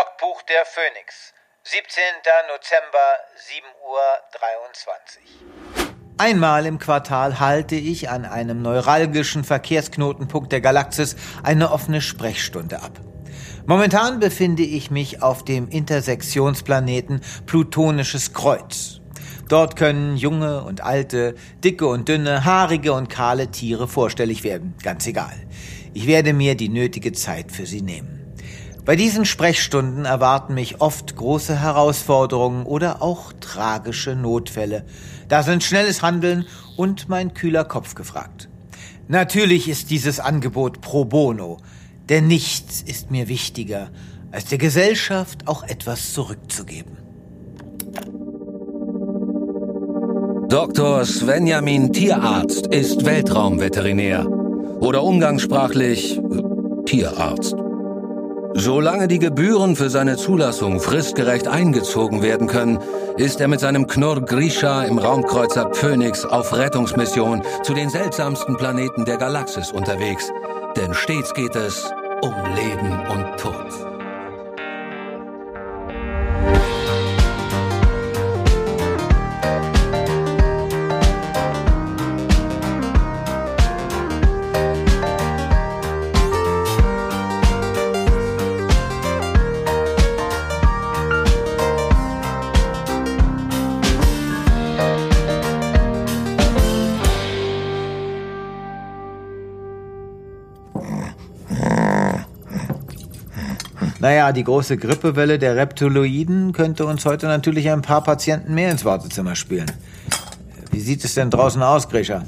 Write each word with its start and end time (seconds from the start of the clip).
Logbuch 0.00 0.40
der 0.42 0.64
Phoenix. 0.64 1.34
17. 1.64 2.02
Dezember, 2.48 3.08
7.23 3.36 5.18
Uhr. 5.44 6.14
Einmal 6.16 6.64
im 6.64 6.78
Quartal 6.78 7.38
halte 7.38 7.74
ich 7.74 8.08
an 8.08 8.24
einem 8.24 8.62
neuralgischen 8.62 9.44
Verkehrsknotenpunkt 9.44 10.52
der 10.52 10.62
Galaxis 10.62 11.16
eine 11.42 11.70
offene 11.70 12.00
Sprechstunde 12.00 12.80
ab. 12.80 12.92
Momentan 13.66 14.20
befinde 14.20 14.62
ich 14.62 14.90
mich 14.90 15.22
auf 15.22 15.44
dem 15.44 15.68
Intersektionsplaneten 15.68 17.20
Plutonisches 17.44 18.32
Kreuz. 18.32 19.00
Dort 19.50 19.76
können 19.76 20.16
junge 20.16 20.62
und 20.62 20.80
alte, 20.80 21.34
dicke 21.62 21.86
und 21.86 22.08
dünne, 22.08 22.46
haarige 22.46 22.94
und 22.94 23.10
kahle 23.10 23.50
Tiere 23.50 23.86
vorstellig 23.86 24.44
werden, 24.44 24.74
ganz 24.82 25.06
egal. 25.06 25.34
Ich 25.92 26.06
werde 26.06 26.32
mir 26.32 26.54
die 26.54 26.70
nötige 26.70 27.12
Zeit 27.12 27.52
für 27.52 27.66
sie 27.66 27.82
nehmen. 27.82 28.19
Bei 28.90 28.96
diesen 28.96 29.24
Sprechstunden 29.24 30.04
erwarten 30.04 30.54
mich 30.54 30.80
oft 30.80 31.14
große 31.14 31.60
Herausforderungen 31.60 32.66
oder 32.66 33.02
auch 33.02 33.32
tragische 33.38 34.16
Notfälle. 34.16 34.84
Da 35.28 35.44
sind 35.44 35.62
schnelles 35.62 36.02
Handeln 36.02 36.44
und 36.76 37.08
mein 37.08 37.32
kühler 37.32 37.62
Kopf 37.62 37.94
gefragt. 37.94 38.48
Natürlich 39.06 39.68
ist 39.68 39.90
dieses 39.90 40.18
Angebot 40.18 40.80
pro 40.80 41.04
bono, 41.04 41.58
denn 42.08 42.26
nichts 42.26 42.82
ist 42.82 43.12
mir 43.12 43.28
wichtiger, 43.28 43.90
als 44.32 44.46
der 44.46 44.58
Gesellschaft 44.58 45.46
auch 45.46 45.62
etwas 45.62 46.12
zurückzugeben. 46.12 46.96
Dr. 50.48 51.04
Svenjamin 51.04 51.92
Tierarzt 51.92 52.66
ist 52.66 53.04
Weltraumveterinär 53.04 54.26
oder 54.80 55.04
umgangssprachlich 55.04 56.20
Tierarzt. 56.86 57.54
Solange 58.54 59.06
die 59.06 59.18
Gebühren 59.18 59.76
für 59.76 59.90
seine 59.90 60.16
Zulassung 60.16 60.80
fristgerecht 60.80 61.46
eingezogen 61.46 62.22
werden 62.22 62.48
können, 62.48 62.78
ist 63.16 63.40
er 63.40 63.48
mit 63.48 63.60
seinem 63.60 63.86
Knurr 63.86 64.22
Grisha 64.22 64.82
im 64.82 64.98
Raumkreuzer 64.98 65.72
Phoenix 65.72 66.24
auf 66.24 66.56
Rettungsmission 66.56 67.42
zu 67.62 67.74
den 67.74 67.90
seltsamsten 67.90 68.56
Planeten 68.56 69.04
der 69.04 69.18
Galaxis 69.18 69.70
unterwegs. 69.70 70.30
Denn 70.76 70.94
stets 70.94 71.32
geht 71.34 71.54
es 71.54 71.92
um 72.22 72.34
Leben 72.54 73.00
und 73.08 73.38
Tod. 73.38 73.89
Naja, 104.20 104.32
die 104.32 104.44
große 104.44 104.76
Grippewelle 104.76 105.38
der 105.38 105.56
Reptiloiden 105.56 106.52
könnte 106.52 106.84
uns 106.84 107.06
heute 107.06 107.24
natürlich 107.24 107.70
ein 107.70 107.80
paar 107.80 108.04
Patienten 108.04 108.52
mehr 108.52 108.70
ins 108.70 108.84
Wartezimmer 108.84 109.34
spielen. 109.34 109.72
Wie 110.70 110.80
sieht 110.80 111.02
es 111.06 111.14
denn 111.14 111.30
draußen 111.30 111.62
aus, 111.62 111.88
Grisha? 111.88 112.26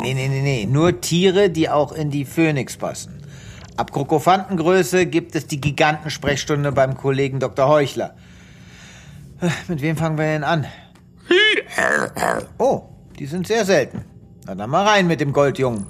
Nee, 0.00 0.14
nee, 0.14 0.28
nee, 0.28 0.40
nee. 0.40 0.64
Nur 0.64 1.02
Tiere, 1.02 1.50
die 1.50 1.68
auch 1.68 1.92
in 1.92 2.08
die 2.08 2.24
Phönix 2.24 2.78
passen. 2.78 3.22
Ab 3.76 3.92
Krokofantengröße 3.92 5.04
gibt 5.04 5.34
es 5.34 5.46
die 5.46 5.60
Gigantensprechstunde 5.60 6.72
beim 6.72 6.96
Kollegen 6.96 7.38
Dr. 7.38 7.68
Heuchler. 7.68 8.14
Mit 9.68 9.82
wem 9.82 9.98
fangen 9.98 10.16
wir 10.16 10.24
denn 10.24 10.44
an? 10.44 10.64
Oh, 12.56 12.84
die 13.18 13.26
sind 13.26 13.46
sehr 13.46 13.66
selten. 13.66 14.06
Na 14.46 14.54
dann 14.54 14.70
mal 14.70 14.86
rein 14.86 15.06
mit 15.06 15.20
dem 15.20 15.34
Goldjungen. 15.34 15.86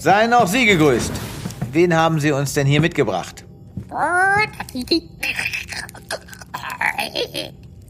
Seien 0.00 0.32
auch 0.32 0.46
Sie 0.46 0.64
gegrüßt. 0.64 1.12
Wen 1.72 1.94
haben 1.94 2.20
Sie 2.20 2.32
uns 2.32 2.54
denn 2.54 2.66
hier 2.66 2.80
mitgebracht? 2.80 3.44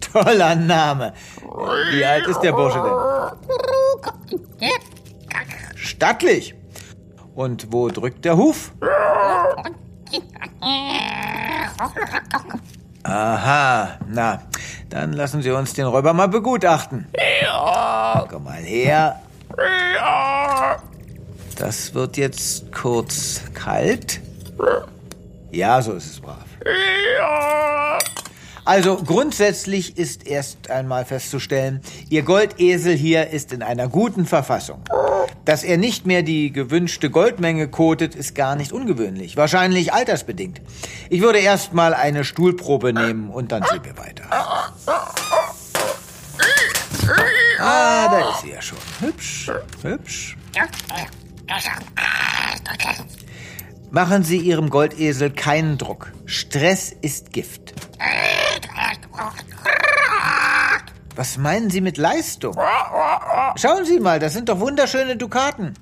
Toller 0.01 0.57
Name. 0.57 1.13
Wie 1.93 2.05
alt 2.05 2.27
ist 2.27 2.41
der 2.41 2.51
Bursche 2.51 2.83
denn? 2.83 4.71
Stattlich. 5.77 6.57
Und 7.37 7.73
wo 7.73 7.89
drückt 7.91 8.25
der 8.25 8.37
Huf? 8.37 8.73
Aha, 13.05 13.99
na, 14.09 14.43
dann 14.89 15.13
lassen 15.13 15.43
Sie 15.43 15.51
uns 15.53 15.75
den 15.75 15.87
Räuber 15.87 16.13
mal 16.13 16.27
begutachten. 16.27 17.07
Komm 18.29 18.43
mal 18.45 18.55
her. 18.55 19.21
Das 21.61 21.93
wird 21.93 22.17
jetzt 22.17 22.73
kurz 22.73 23.43
kalt. 23.53 24.23
Ja, 25.51 25.83
so 25.83 25.93
ist 25.93 26.07
es 26.07 26.19
brav. 26.19 26.47
Also 28.65 28.97
grundsätzlich 28.97 29.99
ist 29.99 30.27
erst 30.27 30.71
einmal 30.71 31.05
festzustellen, 31.05 31.83
Ihr 32.09 32.23
Goldesel 32.23 32.95
hier 32.95 33.29
ist 33.29 33.53
in 33.53 33.63
einer 33.63 33.89
guten 33.89 34.25
Verfassung. 34.25 34.83
Dass 35.45 35.63
er 35.63 35.77
nicht 35.77 36.07
mehr 36.07 36.23
die 36.23 36.51
gewünschte 36.51 37.11
Goldmenge 37.11 37.69
kotet, 37.69 38.15
ist 38.15 38.35
gar 38.35 38.57
nicht 38.57 38.73
ungewöhnlich. 38.73 39.37
Wahrscheinlich 39.37 39.93
altersbedingt. 39.93 40.63
Ich 41.11 41.21
würde 41.21 41.41
erst 41.41 41.75
mal 41.75 41.93
eine 41.93 42.25
Stuhlprobe 42.25 42.95
nehmen 42.95 43.29
und 43.29 43.53
dann 43.53 43.65
sehen 43.71 43.85
wir 43.85 43.99
weiter. 43.99 44.25
Ah, 47.59 48.09
da 48.09 48.31
ist 48.31 48.41
sie 48.41 48.51
ja 48.51 48.63
schon. 48.63 48.79
Hübsch, 49.01 49.51
hübsch. 49.83 50.39
Machen 53.91 54.23
Sie 54.23 54.39
Ihrem 54.39 54.71
Goldesel 54.71 55.31
keinen 55.31 55.77
Druck. 55.77 56.13
Stress 56.25 56.93
ist 56.93 57.33
Gift. 57.33 57.75
Was 61.17 61.39
meinen 61.39 61.71
Sie 61.71 61.81
mit 61.81 61.97
Leistung? 61.97 62.55
Schauen 63.57 63.85
Sie 63.85 63.99
mal, 63.99 64.21
das 64.21 64.33
sind 64.33 64.49
doch 64.49 64.61
wunderschöne 64.61 65.17
Dukaten. 65.17 65.75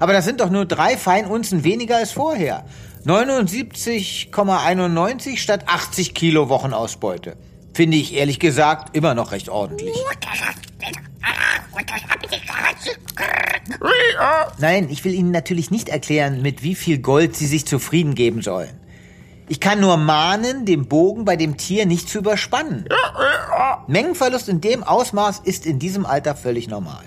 Aber 0.00 0.14
das 0.14 0.24
sind 0.24 0.40
doch 0.40 0.50
nur 0.50 0.66
drei 0.66 0.96
Feinunzen 0.96 1.62
weniger 1.64 1.98
als 1.98 2.12
vorher. 2.12 2.64
79,91 3.04 5.36
statt 5.36 5.64
80 5.66 6.14
Kilo 6.14 6.48
Wochenausbeute. 6.48 7.36
Finde 7.74 7.96
ich 7.96 8.14
ehrlich 8.14 8.38
gesagt 8.38 8.96
immer 8.96 9.14
noch 9.14 9.32
recht 9.32 9.48
ordentlich. 9.48 9.94
Nein, 14.58 14.88
ich 14.90 15.04
will 15.04 15.12
Ihnen 15.12 15.32
natürlich 15.32 15.70
nicht 15.70 15.88
erklären, 15.88 16.40
mit 16.40 16.62
wie 16.62 16.76
viel 16.76 16.98
Gold 16.98 17.34
Sie 17.34 17.46
sich 17.46 17.66
zufrieden 17.66 18.14
geben 18.14 18.42
sollen. 18.42 18.80
Ich 19.48 19.60
kann 19.60 19.80
nur 19.80 19.96
mahnen, 19.96 20.64
den 20.64 20.88
Bogen 20.88 21.24
bei 21.24 21.36
dem 21.36 21.56
Tier 21.56 21.84
nicht 21.84 22.08
zu 22.08 22.18
überspannen. 22.18 22.88
Mengenverlust 23.88 24.48
in 24.48 24.60
dem 24.60 24.84
Ausmaß 24.84 25.40
ist 25.40 25.66
in 25.66 25.78
diesem 25.78 26.06
Alter 26.06 26.34
völlig 26.34 26.68
normal. 26.68 27.04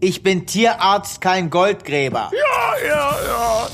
Ich 0.00 0.22
bin 0.22 0.46
Tierarzt, 0.46 1.20
kein 1.20 1.48
Goldgräber. 1.48 2.30
Ja, 2.32 2.86
ja, 2.86 3.16
ja. 3.26 3.68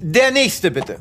Der 0.00 0.30
nächste 0.30 0.70
bitte. 0.70 0.98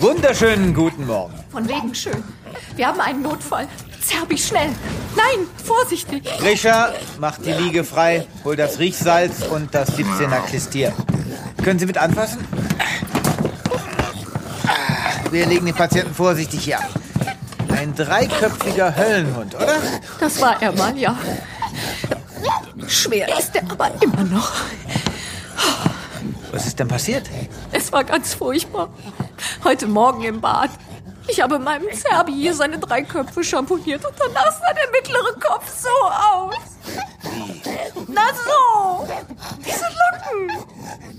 Wunderschönen 0.00 0.74
guten 0.74 1.06
Morgen. 1.06 1.32
Von 1.50 1.66
wegen 1.66 1.94
schön. 1.94 2.22
Wir 2.76 2.88
haben 2.88 3.00
einen 3.00 3.22
Notfall. 3.22 3.66
Zerbi, 4.02 4.36
schnell. 4.36 4.68
Nein, 5.16 5.46
vorsichtig. 5.64 6.24
Grisha, 6.40 6.92
mach 7.18 7.38
die 7.38 7.52
Liege 7.52 7.84
frei, 7.84 8.26
hol 8.44 8.54
das 8.54 8.78
Riechsalz 8.78 9.46
und 9.46 9.74
das 9.74 9.96
17er 9.96 10.40
Klistier. 10.46 10.92
Können 11.62 11.78
Sie 11.78 11.86
mit 11.86 11.96
anfassen? 11.96 12.44
Wir 15.30 15.46
legen 15.46 15.64
den 15.64 15.74
Patienten 15.74 16.14
vorsichtig 16.14 16.64
hier 16.64 16.80
ab. 16.80 16.90
Ein 17.76 17.94
dreiköpfiger 17.94 18.94
Höllenhund, 18.96 19.54
oder? 19.54 19.76
Das 20.20 20.40
war 20.40 20.60
er 20.62 20.72
mal, 20.72 20.96
ja. 20.96 21.16
Schwer 22.86 23.36
ist 23.38 23.54
er 23.54 23.62
aber 23.70 23.90
immer 24.00 24.22
noch. 24.24 24.52
Was 26.52 26.66
ist 26.66 26.78
denn 26.78 26.88
passiert? 26.88 27.28
Es 27.72 27.90
war 27.90 28.04
ganz 28.04 28.34
furchtbar. 28.34 28.88
Heute 29.64 29.86
Morgen 29.86 30.22
im 30.22 30.40
Bad. 30.40 30.70
Ich 31.26 31.40
habe 31.40 31.58
meinem 31.58 31.90
Zerbi 31.92 32.32
hier 32.32 32.54
seine 32.54 32.78
drei 32.78 33.02
Köpfe 33.02 33.42
schamponiert 33.42 34.04
und 34.04 34.14
danach 34.18 34.52
sah 34.52 34.72
der 34.72 34.90
mittlere 34.92 35.32
Kopf 35.40 35.72
so 35.76 35.88
aus. 36.08 36.54
Na 38.06 38.22
so, 38.44 39.08
diese 39.58 39.84
Locken. 39.84 40.64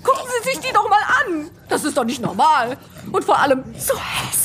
Gucken 0.03 0.23
Sie 0.43 0.51
sich 0.51 0.59
die 0.59 0.71
doch 0.73 0.87
mal 0.87 1.01
an. 1.25 1.49
Das 1.67 1.83
ist 1.83 1.97
doch 1.97 2.05
nicht 2.05 2.21
normal. 2.21 2.77
Und 3.11 3.25
vor 3.25 3.39
allem 3.39 3.63
so 3.77 3.95
hässlich. 3.97 4.44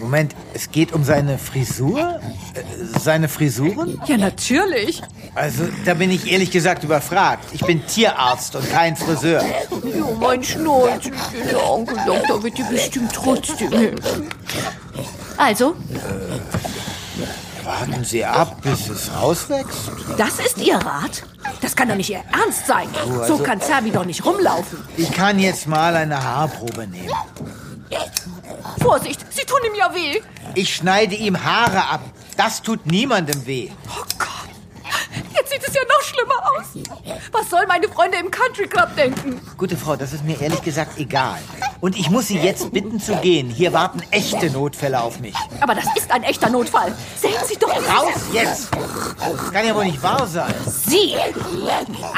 Moment, 0.00 0.34
es 0.54 0.70
geht 0.70 0.92
um 0.92 1.04
seine 1.04 1.38
Frisur? 1.38 2.20
Äh, 2.54 2.98
seine 2.98 3.28
Frisuren? 3.28 4.00
Ja, 4.06 4.16
natürlich. 4.16 5.02
Also, 5.34 5.64
da 5.84 5.94
bin 5.94 6.10
ich 6.10 6.30
ehrlich 6.30 6.50
gesagt 6.50 6.84
überfragt. 6.84 7.44
Ich 7.52 7.64
bin 7.64 7.84
Tierarzt 7.86 8.54
und 8.56 8.68
kein 8.70 8.96
Friseur. 8.96 9.42
Ja, 9.42 10.04
mein 10.20 10.42
Schnäuzchen, 10.42 11.12
der 11.50 11.68
Onkel 11.70 11.96
Doktor 12.06 12.42
wird 12.42 12.58
dir 12.58 12.64
bestimmt 12.66 13.12
trotzdem 13.12 13.72
helfen. 13.72 14.28
Also, 15.36 15.74
Warten 17.64 18.02
Sie 18.02 18.24
ab, 18.24 18.62
bis 18.62 18.88
es 18.88 19.10
rauswächst. 19.14 19.90
das 20.16 20.38
ist 20.38 20.56
Ihr 20.58 20.76
Rat? 20.76 21.22
Das 21.60 21.76
kann 21.76 21.88
doch 21.88 21.96
nicht 21.96 22.08
Ihr 22.08 22.22
Ernst 22.32 22.66
sein. 22.66 22.88
So 23.26 23.36
kann 23.38 23.60
Zerbi 23.60 23.90
doch 23.90 24.06
nicht 24.06 24.24
rumlaufen. 24.24 24.78
Ich 24.96 25.12
kann 25.12 25.38
jetzt 25.38 25.66
mal 25.66 25.94
eine 25.94 26.22
Haarprobe 26.22 26.86
nehmen. 26.86 27.12
Vorsicht, 28.80 29.20
Sie 29.30 29.44
tun 29.44 29.58
ihm 29.66 29.74
ja 29.74 29.94
weh. 29.94 30.20
Ich 30.54 30.74
schneide 30.74 31.14
ihm 31.14 31.42
Haare 31.44 31.84
ab. 31.88 32.00
Das 32.36 32.62
tut 32.62 32.86
niemandem 32.86 33.46
weh. 33.46 33.70
Oh 33.88 34.04
Gott, 34.18 34.28
jetzt 35.34 35.50
sieht 35.50 35.66
es 35.66 35.74
ja 35.74 35.80
noch 35.88 36.02
schlimmer 36.02 36.34
aus. 36.52 37.20
Was 37.32 37.50
sollen 37.50 37.68
meine 37.68 37.88
Freunde 37.88 38.18
im 38.18 38.30
Country 38.30 38.66
Club 38.66 38.94
denken? 38.96 39.40
Gute 39.56 39.76
Frau, 39.76 39.96
das 39.96 40.12
ist 40.12 40.24
mir 40.24 40.40
ehrlich 40.40 40.62
gesagt 40.62 40.98
egal. 40.98 41.38
Und 41.80 41.96
ich 41.96 42.10
muss 42.10 42.28
Sie 42.28 42.38
jetzt 42.38 42.72
bitten 42.72 43.00
zu 43.00 43.14
gehen. 43.16 43.48
Hier 43.50 43.72
warten 43.72 44.02
echte 44.10 44.50
Notfälle 44.50 45.00
auf 45.00 45.20
mich. 45.20 45.34
Aber 45.60 45.74
das 45.74 45.84
ist 45.96 46.10
ein 46.10 46.22
echter 46.24 46.50
Notfall. 46.50 46.92
Sehen 47.20 47.34
Sie 47.46 47.56
doch 47.56 47.68
Raus 47.68 48.14
jetzt! 48.32 48.68
Das 49.18 49.52
kann 49.52 49.66
ja 49.66 49.74
wohl 49.74 49.84
nicht 49.84 50.02
wahr 50.02 50.26
sein. 50.26 50.54
Sie! 50.66 51.14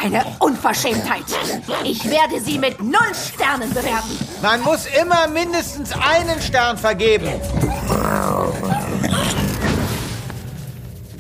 Eine 0.03 0.25
Unverschämtheit. 0.39 1.25
Ich 1.85 2.05
werde 2.05 2.41
Sie 2.41 2.59
mit 2.59 2.81
null 2.83 3.15
Sternen 3.15 3.71
bewerten. 3.71 4.19
Man 4.43 4.63
muss 4.63 4.87
immer 5.01 5.29
mindestens 5.29 5.93
einen 5.93 6.41
Stern 6.41 6.79
vergeben. 6.79 7.29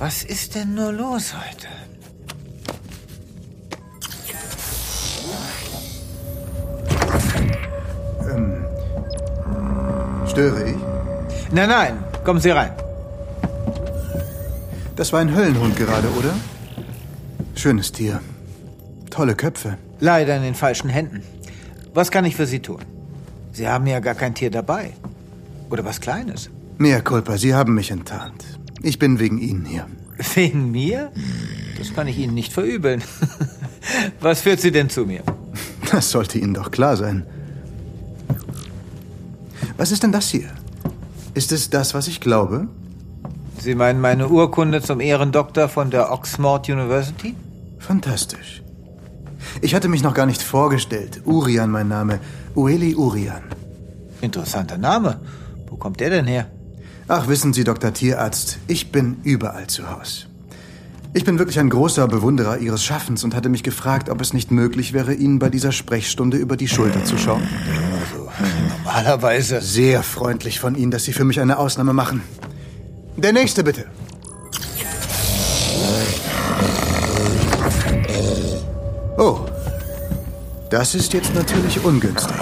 Was 0.00 0.25
ist 0.25 0.55
denn 0.55 0.75
nur 0.75 0.93
los 0.93 1.35
heute? 1.35 1.69
Störe 10.26 10.70
ich? 10.70 10.76
Nein, 11.52 11.69
nein, 11.69 12.05
kommen 12.25 12.41
Sie 12.41 12.49
rein. 12.49 12.73
Das 14.97 15.12
war 15.12 15.20
ein 15.20 15.35
Höllenhund 15.37 15.76
gerade, 15.76 16.08
oder? 16.19 16.32
Schönes 17.55 17.93
Tier. 17.93 18.23
Tolle 19.11 19.35
Köpfe. 19.35 19.76
Leider 19.99 20.35
in 20.35 20.43
den 20.43 20.55
falschen 20.55 20.88
Händen. 20.88 21.23
Was 21.93 22.11
kann 22.11 22.25
ich 22.25 22.37
für 22.37 22.46
Sie 22.46 22.61
tun? 22.61 22.81
Sie 23.53 23.69
haben 23.69 23.87
ja 23.87 24.00
gar 24.00 24.14
kein 24.14 24.35
Tier 24.35 24.50
dabei. 24.50 24.93
Oder 25.69 25.85
was 25.85 26.00
Kleines. 26.00 26.49
Mea 26.79 27.03
culpa, 27.03 27.37
Sie 27.37 27.55
haben 27.55 27.75
mich 27.75 27.91
enttarnt. 27.91 28.59
Ich 28.82 28.99
bin 28.99 29.19
wegen 29.19 29.38
Ihnen 29.38 29.65
hier. 29.65 29.87
Wegen 30.35 30.71
mir? 30.71 31.12
Das 31.79 31.94
kann 31.94 32.06
ich 32.09 32.19
Ihnen 32.19 32.35
nicht 32.35 32.53
verübeln. 32.53 33.03
Was 34.21 34.43
führt 34.43 34.61
Sie 34.61 34.73
denn 34.73 34.91
zu 34.91 35.06
mir? 35.06 35.23
Das 35.91 36.11
sollte 36.11 36.38
Ihnen 36.38 36.55
doch 36.55 36.71
klar 36.71 36.97
sein. 36.97 37.27
Was 39.77 39.93
ist 39.93 40.03
denn 40.03 40.12
das 40.12 40.29
hier? 40.29 40.50
Ist 41.35 41.53
es 41.53 41.71
das, 41.71 41.94
was 41.94 42.06
ich 42.06 42.21
glaube? 42.21 42.69
Sie 43.59 43.75
meinen 43.75 44.00
meine 44.00 44.29
Urkunde 44.29 44.82
zum 44.82 45.00
Ehrendoktor 45.00 45.69
von 45.69 45.91
der 45.91 46.12
Oxford 46.12 46.69
University? 46.69 47.35
Fantastisch. 47.79 48.62
Ich 49.62 49.75
hatte 49.75 49.88
mich 49.88 50.03
noch 50.03 50.15
gar 50.15 50.27
nicht 50.27 50.43
vorgestellt. 50.43 51.23
Urian 51.25 51.71
mein 51.71 51.88
Name. 51.88 52.21
Ueli 52.55 52.94
Urian. 52.94 53.43
Interessanter 54.21 54.77
Name. 54.77 55.21
Wo 55.69 55.77
kommt 55.77 56.00
der 56.00 56.11
denn 56.11 56.27
her? 56.27 56.50
Ach, 57.12 57.26
wissen 57.26 57.52
Sie, 57.52 57.64
Dr. 57.64 57.92
Tierarzt, 57.92 58.58
ich 58.68 58.92
bin 58.92 59.16
überall 59.24 59.66
zu 59.66 59.90
Haus. 59.90 60.28
Ich 61.12 61.24
bin 61.24 61.40
wirklich 61.40 61.58
ein 61.58 61.68
großer 61.68 62.06
Bewunderer 62.06 62.58
Ihres 62.58 62.84
Schaffens 62.84 63.24
und 63.24 63.34
hatte 63.34 63.48
mich 63.48 63.64
gefragt, 63.64 64.08
ob 64.08 64.20
es 64.20 64.32
nicht 64.32 64.52
möglich 64.52 64.92
wäre, 64.92 65.12
Ihnen 65.14 65.40
bei 65.40 65.48
dieser 65.48 65.72
Sprechstunde 65.72 66.36
über 66.36 66.56
die 66.56 66.68
Schulter 66.68 67.04
zu 67.04 67.18
schauen. 67.18 67.42
Normalerweise. 68.84 69.60
Sehr 69.60 70.04
freundlich 70.04 70.60
von 70.60 70.76
Ihnen, 70.76 70.92
dass 70.92 71.02
Sie 71.02 71.12
für 71.12 71.24
mich 71.24 71.40
eine 71.40 71.58
Ausnahme 71.58 71.94
machen. 71.94 72.22
Der 73.16 73.32
nächste 73.32 73.64
bitte. 73.64 73.86
Oh, 79.18 79.40
das 80.70 80.94
ist 80.94 81.12
jetzt 81.12 81.34
natürlich 81.34 81.84
ungünstig. 81.84 82.36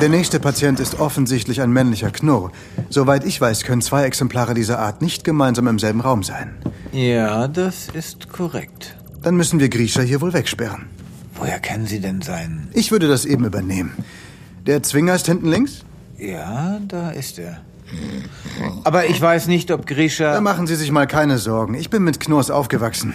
Der 0.00 0.10
nächste 0.10 0.40
Patient 0.40 0.78
ist 0.78 1.00
offensichtlich 1.00 1.62
ein 1.62 1.70
männlicher 1.70 2.10
Knurr. 2.10 2.52
Soweit 2.90 3.24
ich 3.24 3.40
weiß, 3.40 3.64
können 3.64 3.80
zwei 3.80 4.04
Exemplare 4.04 4.52
dieser 4.52 4.78
Art 4.78 5.00
nicht 5.00 5.24
gemeinsam 5.24 5.68
im 5.68 5.78
selben 5.78 6.02
Raum 6.02 6.22
sein. 6.22 6.54
Ja, 6.92 7.48
das 7.48 7.88
ist 7.94 8.28
korrekt. 8.30 8.94
Dann 9.22 9.36
müssen 9.36 9.58
wir 9.58 9.70
Grisha 9.70 10.02
hier 10.02 10.20
wohl 10.20 10.34
wegsperren. 10.34 10.86
Woher 11.34 11.60
kennen 11.60 11.86
Sie 11.86 12.00
denn 12.00 12.20
seinen? 12.20 12.68
Ich 12.74 12.92
würde 12.92 13.08
das 13.08 13.24
eben 13.24 13.46
übernehmen. 13.46 13.92
Der 14.66 14.82
Zwinger 14.82 15.14
ist 15.14 15.26
hinten 15.26 15.48
links? 15.48 15.80
Ja, 16.18 16.78
da 16.86 17.10
ist 17.10 17.38
er. 17.38 17.58
Aber 18.84 19.06
ich 19.06 19.20
weiß 19.20 19.46
nicht, 19.46 19.70
ob 19.70 19.86
Grisha. 19.86 20.34
Da 20.34 20.40
machen 20.40 20.66
Sie 20.66 20.76
sich 20.76 20.90
mal 20.90 21.06
keine 21.06 21.38
Sorgen. 21.38 21.74
Ich 21.74 21.88
bin 21.88 22.04
mit 22.04 22.20
Knurrs 22.20 22.50
aufgewachsen. 22.50 23.14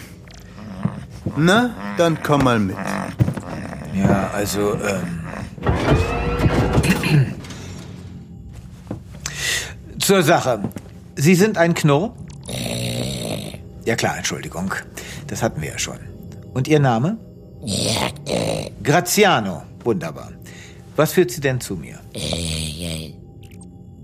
Na, 1.38 1.69
dann 1.98 2.18
komm 2.24 2.44
mal 2.44 2.60
mit. 2.60 2.75
Ja, 3.95 4.31
also, 4.34 4.74
ähm. 4.75 5.22
Zur 10.12 10.24
Sache. 10.24 10.60
Sie 11.16 11.36
sind 11.36 11.58
ein 11.58 11.74
Knurr? 11.74 12.13
Ja 13.86 13.96
klar, 13.96 14.18
Entschuldigung. 14.18 14.74
Das 15.28 15.42
hatten 15.42 15.62
wir 15.62 15.69
ja 15.69 15.80
schon. 15.80 16.00
Und 16.54 16.68
Ihr 16.68 16.81
Name? 16.81 17.18
Graziano. 18.84 19.63
Wunderbar. 19.86 20.34
Was 20.98 21.13
führt 21.13 21.31
Sie 21.31 21.40
denn 21.40 21.62
zu 21.62 21.78
mir? 21.78 21.98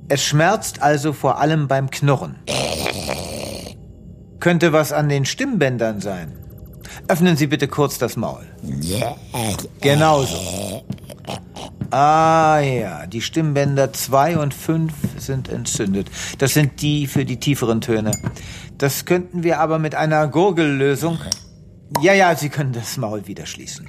Es 0.08 0.24
schmerzt 0.24 0.82
also 0.82 1.12
vor 1.12 1.42
allem 1.42 1.68
beim 1.68 1.90
Knurren. 1.90 2.38
Könnte 4.40 4.72
was 4.72 4.94
an 4.94 5.10
den 5.10 5.26
Stimmbändern 5.26 6.00
sein. 6.00 6.38
Öffnen 7.10 7.36
Sie 7.36 7.48
bitte 7.48 7.68
kurz 7.68 7.98
das 7.98 8.16
Maul. 8.16 8.46
Genauso. 9.82 10.38
Ah 11.92 12.60
ja, 12.60 13.08
die 13.08 13.22
Stimmbänder 13.22 13.94
2 13.94 14.38
und 14.40 14.54
5 14.54 14.94
sind 15.18 15.50
entzündet. 15.50 16.10
Das 16.38 16.54
sind 16.54 16.82
die 16.82 17.08
für 17.08 17.24
die 17.24 17.40
tieferen 17.40 17.82
Töne. 17.82 18.12
Das 18.78 19.06
könnten 19.06 19.44
wir 19.44 19.60
aber 19.60 19.80
mit 19.80 19.96
einer 19.96 20.28
Gurgellösung. 20.28 21.18
Ja, 22.02 22.14
ja, 22.14 22.36
Sie 22.36 22.50
können 22.50 22.74
das 22.74 22.98
Maul 22.98 23.28
wieder 23.28 23.46
schließen. 23.46 23.88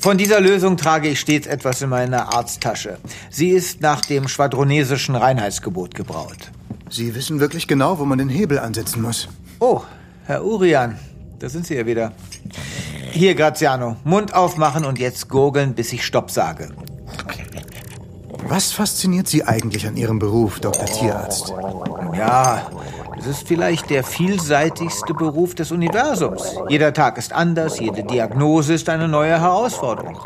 Von 0.00 0.18
dieser 0.18 0.40
Lösung 0.40 0.76
trage 0.76 1.08
ich 1.08 1.20
stets 1.20 1.46
etwas 1.46 1.80
in 1.80 1.88
meiner 1.88 2.34
Arzttasche. 2.34 2.98
Sie 3.30 3.50
ist 3.50 3.80
nach 3.80 4.02
dem 4.02 4.28
schwadronesischen 4.28 5.14
Reinheitsgebot 5.14 5.94
gebraut. 5.94 6.50
Sie 6.90 7.14
wissen 7.14 7.40
wirklich 7.40 7.66
genau, 7.66 7.98
wo 7.98 8.04
man 8.04 8.18
den 8.18 8.28
Hebel 8.28 8.58
ansetzen 8.58 9.00
muss. 9.00 9.28
Oh, 9.60 9.80
Herr 10.26 10.44
Urian, 10.44 10.98
da 11.38 11.48
sind 11.48 11.66
Sie 11.66 11.74
ja 11.74 11.86
wieder. 11.86 12.12
Hier, 13.14 13.36
Graziano, 13.36 13.94
Mund 14.02 14.34
aufmachen 14.34 14.84
und 14.84 14.98
jetzt 14.98 15.28
gurgeln, 15.28 15.76
bis 15.76 15.92
ich 15.92 16.04
Stopp 16.04 16.32
sage. 16.32 16.70
Was 18.48 18.72
fasziniert 18.72 19.28
Sie 19.28 19.44
eigentlich 19.44 19.86
an 19.86 19.96
Ihrem 19.96 20.18
Beruf, 20.18 20.58
Dr. 20.58 20.84
Tierarzt? 20.84 21.54
Ja, 22.18 22.62
es 23.16 23.26
ist 23.26 23.46
vielleicht 23.46 23.88
der 23.90 24.02
vielseitigste 24.02 25.14
Beruf 25.14 25.54
des 25.54 25.70
Universums. 25.70 26.56
Jeder 26.68 26.92
Tag 26.92 27.16
ist 27.16 27.32
anders, 27.32 27.78
jede 27.78 28.02
Diagnose 28.02 28.74
ist 28.74 28.88
eine 28.88 29.06
neue 29.06 29.40
Herausforderung. 29.40 30.18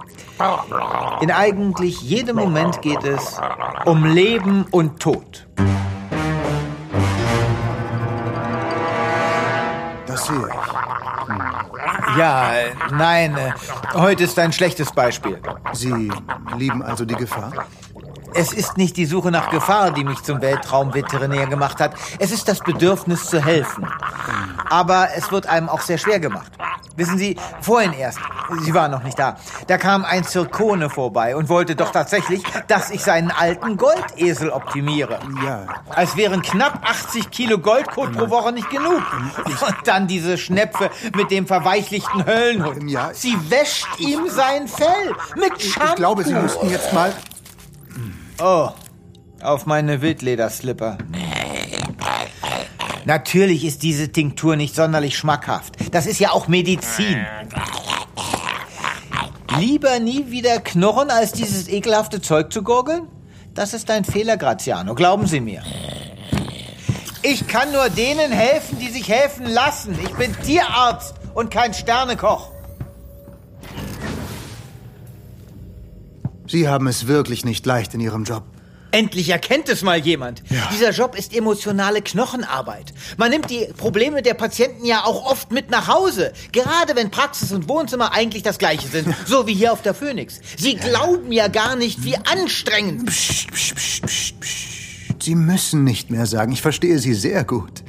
In 1.20 1.30
eigentlich 1.30 2.00
jedem 2.00 2.36
Moment 2.36 2.80
geht 2.80 3.04
es 3.04 3.38
um 3.84 4.06
Leben 4.06 4.64
und 4.70 4.98
Tod. 4.98 5.46
Das 10.06 10.26
sehe 10.26 10.38
ich. 10.38 11.07
Ja, 12.16 12.52
nein, 12.90 13.36
äh, 13.36 13.52
heute 13.94 14.24
ist 14.24 14.38
ein 14.38 14.52
schlechtes 14.52 14.92
Beispiel. 14.92 15.38
Sie 15.72 16.10
lieben 16.56 16.82
also 16.82 17.04
die 17.04 17.14
Gefahr? 17.14 17.52
Es 18.34 18.52
ist 18.52 18.76
nicht 18.76 18.96
die 18.96 19.06
Suche 19.06 19.30
nach 19.30 19.50
Gefahr, 19.50 19.90
die 19.90 20.04
mich 20.04 20.22
zum 20.22 20.40
Weltraumveterinär 20.40 21.46
gemacht 21.46 21.80
hat. 21.80 21.94
Es 22.18 22.30
ist 22.30 22.48
das 22.48 22.60
Bedürfnis 22.60 23.24
zu 23.26 23.44
helfen. 23.44 23.86
Aber 24.68 25.08
es 25.16 25.32
wird 25.32 25.46
einem 25.46 25.68
auch 25.68 25.80
sehr 25.80 25.98
schwer 25.98 26.20
gemacht. 26.20 26.52
Wissen 26.96 27.18
Sie, 27.18 27.36
vorhin 27.60 27.92
erst, 27.92 28.18
Sie 28.62 28.74
waren 28.74 28.90
noch 28.90 29.02
nicht 29.02 29.18
da, 29.18 29.36
da 29.66 29.78
kam 29.78 30.04
ein 30.04 30.24
Zirkone 30.24 30.90
vorbei 30.90 31.36
und 31.36 31.48
wollte 31.48 31.76
doch 31.76 31.90
tatsächlich, 31.90 32.42
dass 32.66 32.90
ich 32.90 33.02
seinen 33.02 33.30
alten 33.30 33.76
Goldesel 33.76 34.50
optimiere. 34.50 35.18
Ja. 35.44 35.66
Als 35.88 36.16
wären 36.16 36.42
knapp 36.42 36.80
80 36.84 37.30
Kilo 37.30 37.58
Goldkot 37.58 38.12
pro 38.12 38.30
Woche 38.30 38.52
nicht 38.52 38.70
genug. 38.70 39.02
Und 39.44 39.76
dann 39.84 40.06
diese 40.06 40.38
Schnepfe 40.38 40.90
mit 41.14 41.30
dem 41.30 41.46
verweichlichten 41.46 42.24
Höllenhund. 42.24 42.90
Ja. 42.90 43.10
Sie 43.12 43.36
wäscht 43.50 43.86
ihm 43.98 44.28
sein 44.28 44.68
Fell 44.68 45.14
mit 45.36 45.60
Shampoo. 45.60 45.88
Ich 45.90 45.96
glaube, 45.96 46.24
Sie 46.24 46.34
müssten 46.34 46.70
jetzt 46.70 46.92
mal... 46.92 47.12
Oh, 48.40 48.70
auf 49.42 49.66
meine 49.66 50.00
Wildlederslipper. 50.00 50.98
Natürlich 53.04 53.64
ist 53.64 53.82
diese 53.82 54.12
Tinktur 54.12 54.56
nicht 54.56 54.74
sonderlich 54.74 55.16
schmackhaft. 55.16 55.76
Das 55.92 56.06
ist 56.06 56.20
ja 56.20 56.30
auch 56.30 56.46
Medizin. 56.46 57.24
Lieber 59.56 59.98
nie 59.98 60.30
wieder 60.30 60.60
knurren, 60.60 61.10
als 61.10 61.32
dieses 61.32 61.68
ekelhafte 61.68 62.20
Zeug 62.20 62.52
zu 62.52 62.62
gurgeln? 62.62 63.08
Das 63.54 63.74
ist 63.74 63.90
ein 63.90 64.04
Fehler, 64.04 64.36
Graziano, 64.36 64.94
glauben 64.94 65.26
Sie 65.26 65.40
mir. 65.40 65.62
Ich 67.22 67.46
kann 67.48 67.72
nur 67.72 67.88
denen 67.90 68.30
helfen, 68.30 68.78
die 68.78 68.88
sich 68.88 69.08
helfen 69.08 69.46
lassen. 69.46 69.98
Ich 70.02 70.14
bin 70.14 70.34
Tierarzt 70.44 71.14
und 71.34 71.50
kein 71.50 71.74
Sternekoch. 71.74 72.50
Sie 76.46 76.68
haben 76.68 76.86
es 76.86 77.06
wirklich 77.06 77.44
nicht 77.44 77.66
leicht 77.66 77.94
in 77.94 78.00
Ihrem 78.00 78.24
Job. 78.24 78.44
Endlich 78.90 79.28
erkennt 79.28 79.68
es 79.68 79.82
mal 79.82 79.98
jemand. 79.98 80.42
Dieser 80.72 80.90
Job 80.90 81.16
ist 81.16 81.34
emotionale 81.34 82.00
Knochenarbeit. 82.00 82.94
Man 83.16 83.30
nimmt 83.30 83.50
die 83.50 83.66
Probleme 83.76 84.22
der 84.22 84.34
Patienten 84.34 84.84
ja 84.84 85.04
auch 85.04 85.30
oft 85.30 85.52
mit 85.52 85.70
nach 85.70 85.88
Hause. 85.88 86.32
Gerade 86.52 86.96
wenn 86.96 87.10
Praxis 87.10 87.52
und 87.52 87.68
Wohnzimmer 87.68 88.12
eigentlich 88.12 88.42
das 88.42 88.58
gleiche 88.58 88.88
sind. 88.88 89.08
So 89.26 89.46
wie 89.46 89.52
hier 89.54 89.72
auf 89.72 89.82
der 89.82 89.94
Phoenix. 89.94 90.40
Sie 90.56 90.76
glauben 90.76 91.32
ja 91.32 91.48
gar 91.48 91.76
nicht, 91.76 92.02
wie 92.04 92.16
anstrengend. 92.16 93.06
Psst, 93.06 93.50
psst, 93.52 93.74
psst, 93.74 94.06
psst, 94.06 94.40
psst. 94.40 95.22
Sie 95.22 95.34
müssen 95.34 95.84
nicht 95.84 96.10
mehr 96.10 96.24
sagen. 96.24 96.52
Ich 96.52 96.62
verstehe 96.62 96.98
Sie 96.98 97.12
sehr 97.12 97.44
gut. 97.44 97.82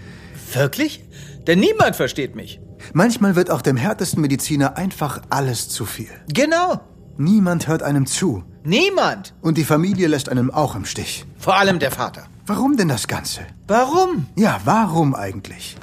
Wirklich? 0.53 1.03
Denn 1.47 1.59
niemand 1.59 1.95
versteht 1.95 2.35
mich. 2.35 2.59
Manchmal 2.93 3.35
wird 3.35 3.51
auch 3.51 3.61
dem 3.61 3.77
härtesten 3.77 4.21
Mediziner 4.21 4.75
einfach 4.77 5.21
alles 5.29 5.69
zu 5.69 5.85
viel. 5.85 6.09
Genau. 6.27 6.81
Niemand 7.17 7.67
hört 7.67 7.83
einem 7.83 8.05
zu. 8.05 8.43
Niemand. 8.63 9.33
Und 9.41 9.57
die 9.57 9.63
Familie 9.63 10.07
lässt 10.07 10.29
einem 10.29 10.51
auch 10.51 10.75
im 10.75 10.85
Stich. 10.85 11.25
Vor 11.37 11.57
allem 11.57 11.79
der 11.79 11.91
Vater. 11.91 12.23
Warum 12.45 12.77
denn 12.77 12.87
das 12.89 13.07
Ganze? 13.07 13.41
Warum? 13.67 14.27
Ja, 14.35 14.59
warum 14.65 15.15
eigentlich? 15.15 15.77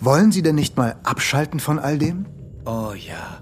Wollen 0.00 0.32
Sie 0.32 0.42
denn 0.42 0.54
nicht 0.54 0.76
mal 0.76 0.96
abschalten 1.04 1.60
von 1.60 1.78
all 1.78 1.98
dem? 1.98 2.26
Oh 2.64 2.92
ja, 2.94 3.40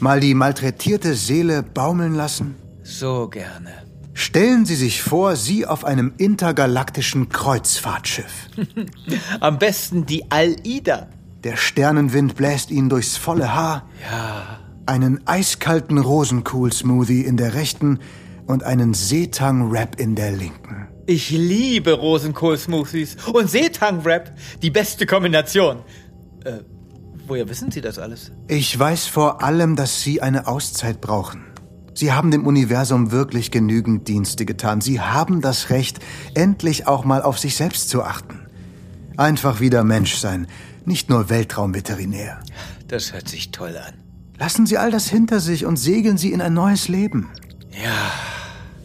Mal 0.00 0.20
die 0.20 0.34
malträtierte 0.34 1.14
Seele 1.14 1.62
baumeln 1.62 2.14
lassen? 2.14 2.56
so 2.82 3.28
gerne. 3.28 3.70
Stellen 4.14 4.64
Sie 4.66 4.74
sich 4.74 5.02
vor, 5.02 5.36
Sie 5.36 5.66
auf 5.66 5.84
einem 5.84 6.12
intergalaktischen 6.16 7.28
Kreuzfahrtschiff. 7.28 8.48
Am 9.40 9.58
besten 9.58 10.06
die 10.06 10.30
Al-Ida. 10.30 11.08
Der 11.44 11.56
Sternenwind 11.56 12.34
bläst 12.36 12.70
Ihnen 12.70 12.88
durchs 12.88 13.16
volle 13.16 13.54
Haar. 13.54 13.86
Ja. 14.10 14.59
Einen 14.90 15.24
eiskalten 15.24 15.98
Rosenkohl-Smoothie 15.98 17.20
in 17.20 17.36
der 17.36 17.54
rechten 17.54 18.00
und 18.48 18.64
einen 18.64 18.92
Seetang-Wrap 18.92 20.00
in 20.00 20.16
der 20.16 20.32
linken. 20.32 20.88
Ich 21.06 21.30
liebe 21.30 21.92
Rosenkohl-Smoothies 21.92 23.16
und 23.32 23.48
Seetang-Wrap. 23.48 24.36
Die 24.62 24.70
beste 24.72 25.06
Kombination. 25.06 25.84
Äh, 26.44 26.62
woher 27.24 27.48
wissen 27.48 27.70
Sie 27.70 27.80
das 27.80 28.00
alles? 28.00 28.32
Ich 28.48 28.76
weiß 28.76 29.06
vor 29.06 29.44
allem, 29.44 29.76
dass 29.76 30.02
Sie 30.02 30.22
eine 30.22 30.48
Auszeit 30.48 31.00
brauchen. 31.00 31.44
Sie 31.94 32.12
haben 32.12 32.32
dem 32.32 32.44
Universum 32.44 33.12
wirklich 33.12 33.52
genügend 33.52 34.08
Dienste 34.08 34.44
getan. 34.44 34.80
Sie 34.80 35.00
haben 35.00 35.40
das 35.40 35.70
Recht, 35.70 36.00
endlich 36.34 36.88
auch 36.88 37.04
mal 37.04 37.22
auf 37.22 37.38
sich 37.38 37.54
selbst 37.54 37.90
zu 37.90 38.02
achten. 38.02 38.40
Einfach 39.16 39.60
wieder 39.60 39.84
Mensch 39.84 40.16
sein, 40.16 40.48
nicht 40.84 41.10
nur 41.10 41.30
Weltraumveterinär. 41.30 42.40
Das 42.88 43.12
hört 43.12 43.28
sich 43.28 43.52
toll 43.52 43.76
an. 43.76 44.09
Lassen 44.40 44.64
Sie 44.64 44.78
all 44.78 44.90
das 44.90 45.06
hinter 45.06 45.38
sich 45.38 45.66
und 45.66 45.76
segeln 45.76 46.16
Sie 46.16 46.32
in 46.32 46.40
ein 46.40 46.54
neues 46.54 46.88
Leben. 46.88 47.28
Ja. 47.72 48.10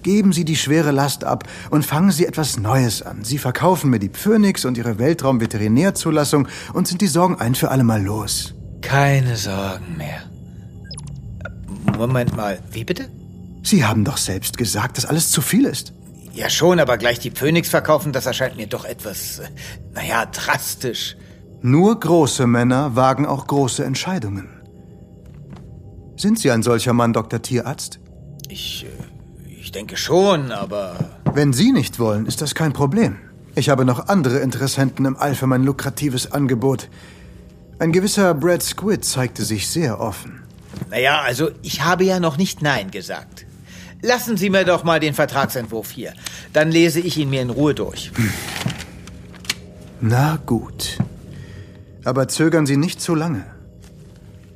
Geben 0.03 0.33
Sie 0.33 0.43
die 0.43 0.57
schwere 0.57 0.91
Last 0.91 1.23
ab 1.23 1.45
und 1.69 1.85
fangen 1.85 2.11
Sie 2.11 2.25
etwas 2.25 2.59
Neues 2.59 3.01
an. 3.01 3.23
Sie 3.23 3.37
verkaufen 3.37 3.89
mir 3.89 3.99
die 3.99 4.09
Phoenix 4.09 4.65
und 4.65 4.77
Ihre 4.77 4.99
Weltraumveterinärzulassung 4.99 6.49
und 6.73 6.89
sind 6.89 6.99
die 6.99 7.07
Sorgen 7.07 7.39
ein 7.39 7.55
für 7.55 7.71
alle 7.71 7.85
Mal 7.85 8.03
los. 8.03 8.53
Keine 8.81 9.37
Sorgen 9.37 9.95
mehr. 9.95 10.23
Moment 11.97 12.35
mal, 12.35 12.59
wie 12.71 12.83
bitte? 12.83 13.07
Sie 13.63 13.85
haben 13.85 14.03
doch 14.03 14.17
selbst 14.17 14.57
gesagt, 14.57 14.97
dass 14.97 15.05
alles 15.05 15.31
zu 15.31 15.41
viel 15.41 15.63
ist. 15.63 15.93
Ja 16.33 16.49
schon, 16.49 16.81
aber 16.81 16.97
gleich 16.97 17.19
die 17.19 17.31
Phoenix 17.31 17.69
verkaufen, 17.69 18.11
das 18.11 18.25
erscheint 18.25 18.57
mir 18.57 18.67
doch 18.67 18.83
etwas, 18.83 19.39
äh, 19.39 19.47
naja, 19.93 20.25
drastisch. 20.25 21.15
Nur 21.61 21.97
große 21.97 22.45
Männer 22.45 22.97
wagen 22.97 23.25
auch 23.25 23.47
große 23.47 23.85
Entscheidungen. 23.85 24.54
Sind 26.17 26.39
Sie 26.39 26.51
ein 26.51 26.63
solcher 26.63 26.93
Mann, 26.93 27.13
Dr. 27.13 27.41
Tierarzt? 27.41 27.99
Ich, 28.49 28.85
äh, 28.85 29.51
ich 29.59 29.71
denke 29.71 29.97
schon, 29.97 30.51
aber... 30.51 31.19
Wenn 31.33 31.51
Sie 31.51 31.71
nicht 31.71 31.99
wollen, 31.99 32.25
ist 32.25 32.41
das 32.41 32.55
kein 32.55 32.73
Problem. 32.73 33.17
Ich 33.55 33.69
habe 33.69 33.85
noch 33.85 34.07
andere 34.07 34.39
Interessenten 34.39 35.05
im 35.05 35.17
All 35.17 35.35
für 35.35 35.47
mein 35.47 35.63
lukratives 35.63 36.31
Angebot. 36.31 36.89
Ein 37.79 37.91
gewisser 37.91 38.33
Brad 38.33 38.63
Squid 38.63 39.03
zeigte 39.03 39.43
sich 39.43 39.67
sehr 39.67 39.99
offen. 39.99 40.43
Naja, 40.89 41.21
also 41.21 41.51
ich 41.61 41.83
habe 41.83 42.03
ja 42.05 42.19
noch 42.19 42.37
nicht 42.37 42.61
Nein 42.61 42.91
gesagt. 42.91 43.45
Lassen 44.01 44.37
Sie 44.37 44.49
mir 44.49 44.65
doch 44.65 44.83
mal 44.83 44.99
den 44.99 45.13
Vertragsentwurf 45.13 45.91
hier. 45.91 46.13
Dann 46.53 46.71
lese 46.71 46.99
ich 46.99 47.17
ihn 47.17 47.29
mir 47.29 47.41
in 47.41 47.49
Ruhe 47.49 47.73
durch. 47.73 48.11
Na 49.99 50.37
gut. 50.45 50.97
Aber 52.03 52.27
zögern 52.27 52.65
Sie 52.65 52.77
nicht 52.77 53.01
zu 53.01 53.15
lange. 53.15 53.45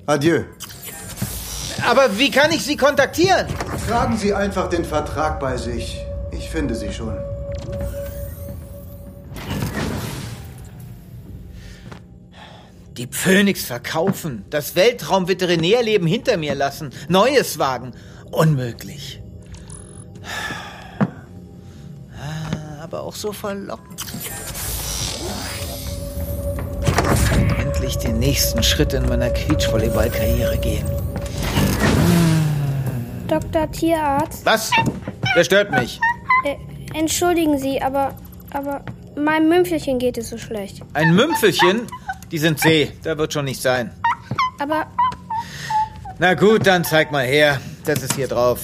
Adieu. 0.05 0.43
Aber 1.87 2.17
wie 2.17 2.31
kann 2.31 2.51
ich 2.51 2.63
Sie 2.63 2.77
kontaktieren? 2.77 3.47
Tragen 3.87 4.17
Sie 4.17 4.33
einfach 4.33 4.69
den 4.69 4.85
Vertrag 4.85 5.39
bei 5.39 5.57
sich. 5.57 5.99
Ich 6.31 6.49
finde 6.49 6.75
Sie 6.75 6.91
schon. 6.91 7.17
Die 12.97 13.07
Phoenix 13.09 13.63
verkaufen, 13.63 14.43
das 14.49 14.75
Weltraumveterinärleben 14.75 16.05
hinter 16.05 16.35
mir 16.37 16.53
lassen, 16.53 16.91
Neues 17.07 17.57
wagen. 17.57 17.93
Unmöglich. 18.31 19.21
Ah, 22.21 22.83
Aber 22.83 23.03
auch 23.03 23.15
so 23.15 23.31
verlockend. 23.31 24.03
Endlich 27.57 27.97
den 27.97 28.19
nächsten 28.19 28.63
Schritt 28.63 28.93
in 28.93 29.07
meiner 29.07 29.29
Quietschvolleyball-Karriere 29.29 30.57
gehen. 30.57 30.85
Dr. 33.29 33.71
Tierarzt, 33.71 34.45
Was? 34.45 34.71
Wer 35.35 35.43
stört 35.43 35.71
mich? 35.71 35.99
äh, 36.45 36.55
entschuldigen 36.97 37.57
Sie, 37.59 37.81
aber, 37.81 38.15
aber 38.51 38.83
meinem 39.15 39.49
Mümpfelchen 39.49 39.99
geht 39.99 40.17
es 40.17 40.29
so 40.29 40.37
schlecht. 40.37 40.81
Ein 40.93 41.13
Mümpfelchen? 41.15 41.81
Die 42.31 42.37
sind 42.39 42.59
zäh, 42.59 42.91
da 43.03 43.17
wird 43.17 43.33
schon 43.33 43.45
nicht 43.45 43.61
sein. 43.61 43.91
Aber 44.59 44.87
Na 46.17 46.33
gut, 46.33 46.65
dann 46.67 46.83
zeig 46.83 47.11
mal 47.11 47.25
her. 47.25 47.59
Das 47.85 48.03
ist 48.03 48.13
hier 48.15 48.27
drauf. 48.27 48.59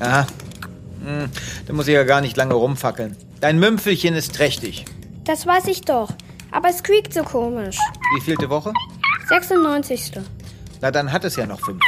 Aha. 0.00 0.26
Hm, 1.04 1.30
da 1.66 1.72
muss 1.72 1.88
ich 1.88 1.94
ja 1.94 2.04
gar 2.04 2.20
nicht 2.20 2.36
lange 2.36 2.54
rumfackeln. 2.54 3.16
Dein 3.40 3.58
Mümpfelchen 3.58 4.14
ist 4.14 4.34
trächtig. 4.34 4.84
das 5.24 5.46
weiß 5.46 5.66
ich 5.68 5.82
doch. 5.82 6.10
Aber 6.50 6.68
es 6.68 6.82
quiekt 6.82 7.12
so 7.12 7.22
komisch. 7.24 7.78
Wie 8.14 8.20
vielte 8.20 8.48
Woche? 8.48 8.72
96. 9.28 10.12
Na, 10.80 10.90
dann 10.90 11.12
hat 11.12 11.24
es 11.24 11.36
ja 11.36 11.46
noch 11.46 11.60
fünf. 11.60 11.80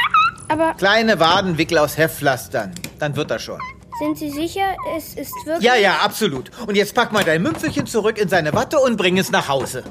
Aber 0.49 0.73
Kleine 0.75 1.19
Wadenwickel 1.19 1.77
aus 1.77 1.97
Heftpflastern. 1.97 2.71
Dann 2.99 3.15
wird 3.15 3.29
das 3.31 3.43
schon. 3.43 3.59
sind 3.99 4.17
Sie 4.17 4.29
sicher, 4.31 4.75
es 4.95 5.13
ist 5.15 5.33
wirklich... 5.45 5.63
Ja, 5.63 5.75
ja, 5.75 5.97
absolut. 5.97 6.51
Und 6.67 6.75
jetzt 6.75 6.95
pack 6.95 7.11
mal 7.11 7.23
dein 7.23 7.41
Mümpfelchen 7.41 7.85
zurück 7.85 8.17
in 8.17 8.29
seine 8.29 8.53
Watte 8.53 8.79
und 8.79 8.95
bring 8.97 9.17
es 9.17 9.31
nach 9.31 9.47
Hause. 9.47 9.83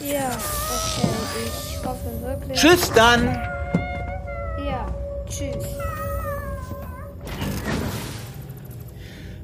Ja, 0.00 0.28
okay. 0.28 1.08
Ich 1.48 1.84
hoffe 1.84 2.22
wirklich... 2.22 2.58
Tschüss 2.58 2.92
dann. 2.92 3.26
Ja, 4.64 4.86
tschüss. 5.28 5.64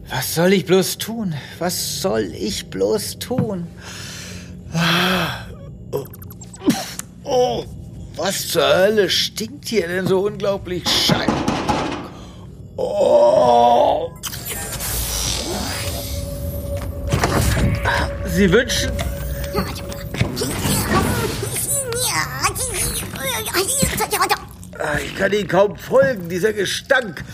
Was 0.08 0.34
soll 0.34 0.52
ich 0.52 0.66
bloß 0.66 0.98
tun? 0.98 1.34
Was 1.58 2.02
soll 2.02 2.32
ich 2.34 2.68
bloß 2.68 3.18
tun? 3.18 3.66
Ah, 4.74 5.46
Oh, 7.34 7.64
was 8.14 8.48
zur 8.48 8.62
Hölle 8.62 9.08
stinkt 9.08 9.66
hier 9.66 9.88
denn 9.88 10.06
so 10.06 10.20
unglaublich 10.26 10.86
scheiße? 10.86 11.32
Oh. 12.76 14.10
Sie 18.26 18.52
wünschen. 18.52 18.92
Ich 25.02 25.16
kann 25.16 25.32
Ihnen 25.32 25.48
kaum 25.48 25.78
folgen, 25.78 26.28
dieser 26.28 26.52
Gestank. 26.52 27.24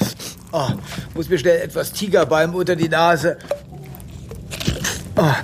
Oh, 0.52 0.69
muss 1.14 1.28
mir 1.28 1.40
schnell 1.40 1.61
etwas 1.61 1.90
Tigerbalm 1.90 2.55
unter 2.55 2.76
die 2.76 2.88
Nase. 2.88 3.37
Oh, 5.17 5.35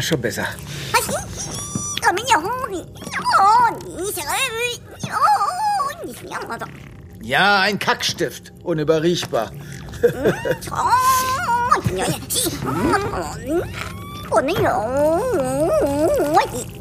schon 0.00 0.20
besser. 0.20 0.46
Ja, 7.20 7.60
ein 7.60 7.78
Kackstift. 7.78 8.52
Unüberriechbar. 8.62 9.52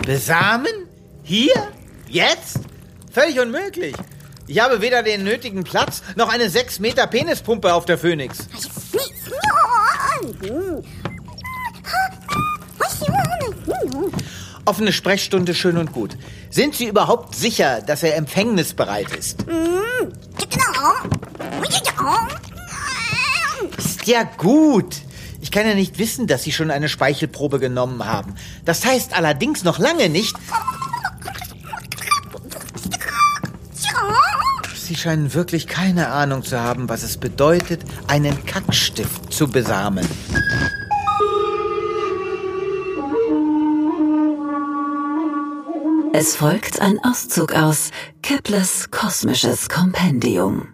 Besamen? 0.05 0.87
Hier? 1.23 1.55
Jetzt? 2.07 2.59
Völlig 3.11 3.39
unmöglich. 3.39 3.95
Ich 4.47 4.59
habe 4.61 4.81
weder 4.81 5.03
den 5.03 5.23
nötigen 5.23 5.63
Platz 5.63 6.01
noch 6.15 6.29
eine 6.29 6.49
6 6.49 6.79
Meter 6.79 7.07
Penispumpe 7.07 7.73
auf 7.73 7.85
der 7.85 7.97
Phoenix. 7.97 8.47
Offene 14.67 14.91
Sprechstunde 14.91 15.55
schön 15.55 15.77
und 15.77 15.93
gut. 15.93 16.17
Sind 16.49 16.75
Sie 16.75 16.87
überhaupt 16.87 17.35
sicher, 17.35 17.81
dass 17.81 18.03
er 18.03 18.17
empfängnisbereit 18.17 19.15
ist? 19.15 19.45
Ist 23.77 24.07
ja 24.07 24.23
gut. 24.23 24.97
Ich 25.39 25.51
kann 25.51 25.65
ja 25.65 25.73
nicht 25.73 25.99
wissen, 25.99 26.27
dass 26.27 26.43
Sie 26.43 26.51
schon 26.51 26.69
eine 26.69 26.89
Speichelprobe 26.89 27.59
genommen 27.59 28.05
haben. 28.05 28.35
Das 28.65 28.85
heißt 28.85 29.15
allerdings 29.15 29.63
noch 29.63 29.79
lange 29.79 30.09
nicht. 30.09 30.35
Sie 34.75 34.95
scheinen 34.95 35.33
wirklich 35.33 35.67
keine 35.67 36.09
Ahnung 36.09 36.43
zu 36.43 36.59
haben, 36.59 36.89
was 36.89 37.03
es 37.03 37.17
bedeutet, 37.17 37.83
einen 38.07 38.45
Kackstift 38.45 39.31
zu 39.31 39.47
besamen. 39.47 40.05
Es 46.19 46.35
folgt 46.35 46.81
ein 46.81 46.97
Auszug 47.03 47.53
aus 47.53 47.91
Keplers 48.23 48.89
kosmisches 48.89 49.69
Kompendium. 49.69 50.67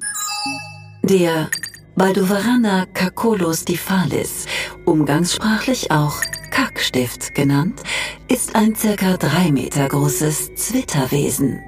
Der 1.02 1.50
Baldovarana 1.98 2.86
Cacolus 2.94 3.66
difalis, 3.66 4.46
umgangssprachlich 4.86 5.92
auch 5.92 6.22
Kackstift 6.50 7.36
genannt, 7.36 7.82
ist 8.30 8.56
ein 8.56 8.74
circa 8.74 9.18
drei 9.18 9.52
Meter 9.52 9.90
großes 9.90 10.56
Zwitterwesen. 10.56 11.60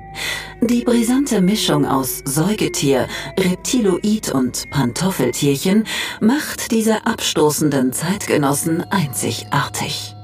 Die 0.62 0.86
brisante 0.86 1.42
Mischung 1.42 1.86
aus 1.86 2.22
Säugetier, 2.24 3.10
Reptiloid 3.38 4.32
und 4.32 4.70
Pantoffeltierchen 4.70 5.84
macht 6.22 6.72
diese 6.72 7.06
abstoßenden 7.06 7.92
Zeitgenossen 7.92 8.90
einzigartig. 8.90 10.16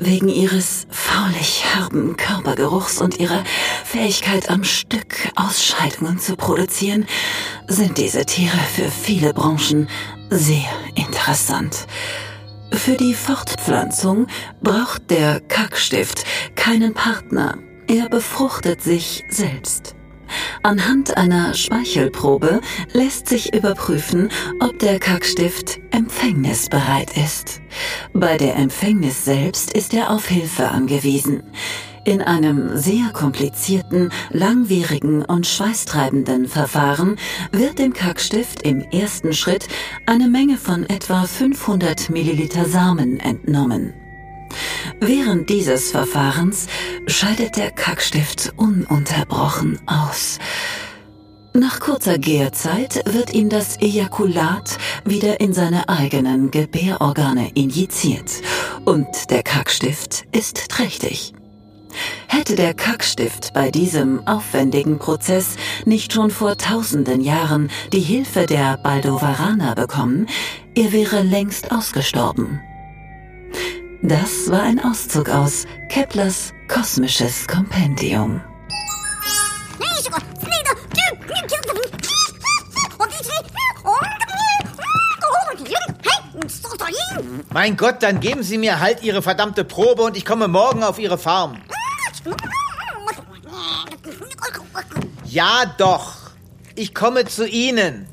Wegen 0.00 0.28
ihres 0.28 0.86
faulig 0.90 1.64
herben 1.64 2.16
Körpergeruchs 2.16 3.00
und 3.00 3.18
ihrer 3.18 3.42
Fähigkeit 3.84 4.48
am 4.48 4.62
Stück 4.62 5.28
Ausscheidungen 5.34 6.20
zu 6.20 6.36
produzieren, 6.36 7.06
sind 7.66 7.98
diese 7.98 8.24
Tiere 8.24 8.58
für 8.74 8.90
viele 8.90 9.34
Branchen 9.34 9.88
sehr 10.30 10.68
interessant. 10.94 11.86
Für 12.72 12.96
die 12.96 13.14
Fortpflanzung 13.14 14.28
braucht 14.62 15.10
der 15.10 15.40
Kackstift 15.40 16.24
keinen 16.54 16.94
Partner. 16.94 17.58
Er 17.88 18.08
befruchtet 18.08 18.82
sich 18.82 19.24
selbst. 19.30 19.97
Anhand 20.62 21.16
einer 21.16 21.54
Speichelprobe 21.54 22.60
lässt 22.92 23.28
sich 23.28 23.54
überprüfen, 23.54 24.30
ob 24.60 24.78
der 24.78 24.98
Kackstift 24.98 25.80
empfängnisbereit 25.90 27.16
ist. 27.16 27.60
Bei 28.12 28.36
der 28.36 28.56
Empfängnis 28.56 29.24
selbst 29.24 29.72
ist 29.72 29.94
er 29.94 30.10
auf 30.10 30.26
Hilfe 30.26 30.68
angewiesen. 30.68 31.42
In 32.04 32.22
einem 32.22 32.76
sehr 32.76 33.10
komplizierten, 33.12 34.10
langwierigen 34.30 35.24
und 35.24 35.46
schweißtreibenden 35.46 36.48
Verfahren 36.48 37.16
wird 37.52 37.78
dem 37.78 37.92
Kackstift 37.92 38.62
im 38.62 38.80
ersten 38.80 39.34
Schritt 39.34 39.68
eine 40.06 40.28
Menge 40.28 40.56
von 40.56 40.88
etwa 40.88 41.24
500 41.24 42.08
Milliliter 42.08 42.64
Samen 42.64 43.20
entnommen. 43.20 43.92
Während 45.00 45.48
dieses 45.48 45.90
Verfahrens 45.90 46.66
scheidet 47.06 47.56
der 47.56 47.70
Kackstift 47.70 48.52
ununterbrochen 48.56 49.78
aus. 49.86 50.38
Nach 51.54 51.80
kurzer 51.80 52.18
Gärzeit 52.18 53.02
wird 53.06 53.32
ihm 53.32 53.48
das 53.48 53.80
Ejakulat 53.80 54.78
wieder 55.04 55.40
in 55.40 55.52
seine 55.52 55.88
eigenen 55.88 56.50
Gebärorgane 56.50 57.50
injiziert 57.54 58.30
und 58.84 59.08
der 59.30 59.42
Kackstift 59.42 60.24
ist 60.30 60.68
trächtig. 60.68 61.32
Hätte 62.28 62.54
der 62.54 62.74
Kackstift 62.74 63.54
bei 63.54 63.70
diesem 63.70 64.26
aufwendigen 64.26 64.98
Prozess 64.98 65.56
nicht 65.84 66.12
schon 66.12 66.30
vor 66.30 66.56
tausenden 66.56 67.22
Jahren 67.22 67.70
die 67.92 68.00
Hilfe 68.00 68.46
der 68.46 68.76
Baldovaraner 68.76 69.74
bekommen, 69.74 70.26
er 70.74 70.92
wäre 70.92 71.22
längst 71.22 71.72
ausgestorben. 71.72 72.60
Das 74.02 74.48
war 74.48 74.62
ein 74.62 74.78
Auszug 74.78 75.28
aus 75.28 75.66
Keplers 75.88 76.52
kosmisches 76.68 77.48
Kompendium. 77.48 78.40
Mein 87.50 87.76
Gott, 87.76 87.96
dann 88.00 88.20
geben 88.20 88.44
Sie 88.44 88.56
mir 88.56 88.78
halt 88.78 89.02
Ihre 89.02 89.20
verdammte 89.20 89.64
Probe 89.64 90.02
und 90.02 90.16
ich 90.16 90.24
komme 90.24 90.46
morgen 90.46 90.84
auf 90.84 91.00
Ihre 91.00 91.18
Farm. 91.18 91.60
Ja, 95.24 95.64
doch. 95.76 96.14
Ich 96.76 96.94
komme 96.94 97.24
zu 97.24 97.48
Ihnen. 97.48 98.06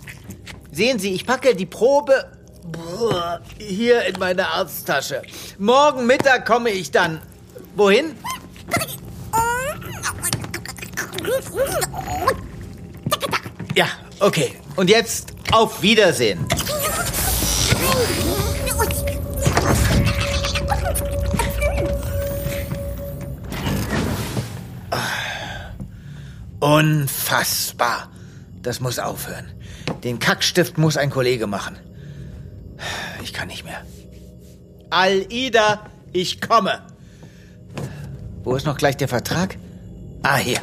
Sehen 0.71 0.97
Sie, 0.97 1.13
ich 1.13 1.27
packe 1.27 1.55
die 1.55 1.67
Probe 1.67 2.34
hier 3.57 4.03
in 4.05 4.19
meine 4.19 4.47
Arzttasche. 4.47 5.21
Morgen 5.57 6.05
Mittag 6.05 6.45
komme 6.45 6.69
ich 6.69 6.91
dann. 6.91 7.21
Wohin? 7.75 8.15
Ja, 13.75 13.87
okay. 14.19 14.53
Und 14.75 14.89
jetzt 14.89 15.33
auf 15.51 15.81
Wiedersehen. 15.81 16.47
Unfassbar. 26.59 28.09
Das 28.61 28.79
muss 28.79 28.97
aufhören. 28.97 29.51
Den 30.03 30.17
Kackstift 30.17 30.77
muss 30.77 30.97
ein 30.97 31.11
Kollege 31.11 31.45
machen. 31.45 31.77
Kann 33.35 33.49
nicht 33.49 33.65
mehr. 33.65 33.81
Al-Ida, 34.89 35.89
ich 36.13 36.39
komme. 36.39 36.81
Wo 38.45 38.55
ist 38.55 38.65
noch 38.65 38.77
gleich 38.77 38.95
der 38.95 39.09
Vertrag? 39.09 39.57
Ah, 40.23 40.37
hier. 40.37 40.59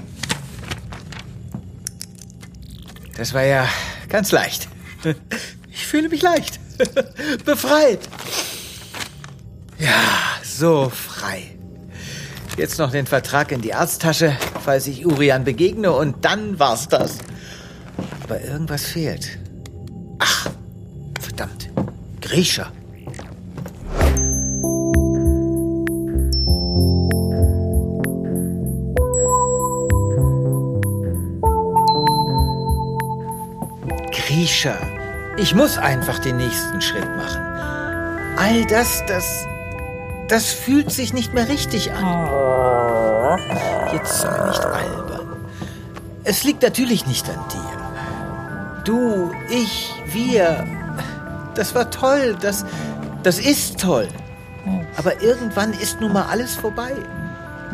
Das 3.15 3.35
war 3.35 3.43
ja 3.45 3.69
ganz 4.09 4.33
leicht. 4.33 4.69
Ich 5.75 5.87
fühle 5.87 6.11
mich 6.11 6.21
leicht. 6.21 6.61
Befreit. 7.47 8.01
Ja, 9.79 10.03
so 10.45 10.91
frei. 10.91 11.57
Jetzt 12.59 12.79
noch 12.79 12.91
den 12.91 13.07
Vertrag 13.07 13.53
in 13.53 13.63
die 13.63 13.73
Arzttasche, 13.73 14.37
falls 14.63 14.87
ich 14.87 15.07
Urian 15.07 15.45
begegne, 15.45 15.93
und 15.93 16.27
dann 16.27 16.59
war's 16.59 16.89
das. 16.89 17.19
Aber 18.23 18.43
irgendwas 18.43 18.85
fehlt. 18.85 19.39
Ach. 20.19 20.52
Grisha. 22.33 22.73
Grisha. 34.13 34.79
Ich 35.37 35.55
muss 35.55 35.77
einfach 35.77 36.21
den 36.21 36.39
nächsten 36.39 36.81
Schritt 36.81 37.05
machen. 37.19 37.43
All 38.39 38.65
das, 38.65 39.05
das, 39.07 39.47
das 40.29 40.53
fühlt 40.53 40.91
sich 40.91 41.13
nicht 41.13 41.35
mehr 41.35 41.51
richtig 41.51 41.93
an. 41.93 42.31
Jetzt 43.93 44.23
sei 44.23 44.47
nicht 44.47 44.65
albern. 44.65 45.37
Es 46.25 46.45
liegt 46.45 46.63
natürlich 46.63 47.07
nicht 47.07 47.29
an 47.29 47.45
dir. 47.53 48.83
Du, 48.85 49.33
ich, 49.51 49.93
wir, 50.07 50.82
das 51.55 51.75
war 51.75 51.91
toll, 51.91 52.37
das, 52.41 52.65
das 53.23 53.39
ist 53.39 53.81
toll. 53.81 54.09
Aber 54.97 55.23
irgendwann 55.23 55.73
ist 55.73 56.01
nun 56.01 56.13
mal 56.13 56.27
alles 56.31 56.55
vorbei. 56.55 56.93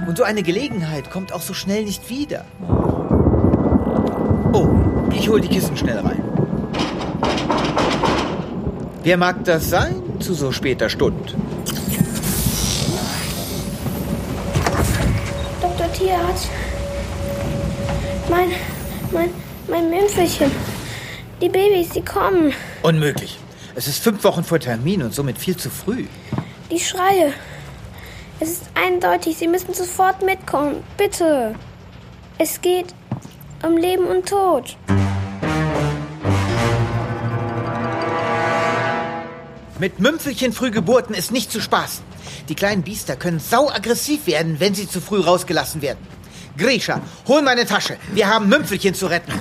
Und 0.06 0.16
so 0.16 0.24
eine 0.24 0.42
Gelegenheit 0.42 1.10
kommt 1.10 1.32
auch 1.32 1.42
so 1.42 1.54
schnell 1.54 1.84
nicht 1.84 2.08
wieder. 2.08 2.44
Oh, 4.52 4.68
ich 5.12 5.28
hol 5.28 5.40
die 5.40 5.48
Kissen 5.48 5.76
schnell 5.76 5.98
rein. 5.98 6.22
Wer 9.02 9.16
mag 9.16 9.44
das 9.44 9.68
sein 9.70 10.02
zu 10.20 10.34
so 10.34 10.52
später 10.52 10.88
Stund? 10.88 11.34
Dr. 15.60 15.92
Tierarzt. 15.92 16.48
Mein, 18.30 18.50
mein, 19.12 19.30
mein 19.68 19.90
Mümpfelchen. 19.90 20.50
Die 21.40 21.48
Babys, 21.48 21.90
die 21.90 22.04
kommen. 22.04 22.52
Unmöglich. 22.82 23.38
Es 23.78 23.86
ist 23.86 24.02
fünf 24.02 24.24
Wochen 24.24 24.42
vor 24.42 24.58
Termin 24.58 25.04
und 25.04 25.14
somit 25.14 25.38
viel 25.38 25.56
zu 25.56 25.70
früh. 25.70 26.06
Die 26.68 26.80
Schreie. 26.80 27.32
Es 28.40 28.50
ist 28.50 28.62
eindeutig, 28.74 29.36
Sie 29.36 29.46
müssen 29.46 29.72
sofort 29.72 30.20
mitkommen. 30.24 30.82
Bitte. 30.96 31.54
Es 32.38 32.60
geht 32.60 32.86
um 33.62 33.76
Leben 33.76 34.04
und 34.08 34.28
Tod. 34.28 34.76
Mit 39.78 40.00
Mümpfelchen 40.00 40.52
Frühgeburten 40.52 41.14
ist 41.14 41.30
nicht 41.30 41.52
zu 41.52 41.60
spaßen. 41.60 42.02
Die 42.48 42.56
kleinen 42.56 42.82
Biester 42.82 43.14
können 43.14 43.38
sauaggressiv 43.38 44.26
werden, 44.26 44.58
wenn 44.58 44.74
sie 44.74 44.88
zu 44.88 45.00
früh 45.00 45.20
rausgelassen 45.20 45.82
werden. 45.82 46.04
Grisha, 46.56 47.00
hol 47.28 47.42
meine 47.42 47.64
Tasche. 47.64 47.96
Wir 48.12 48.26
haben 48.26 48.48
Mümpfelchen 48.48 48.94
zu 48.94 49.06
retten. 49.06 49.32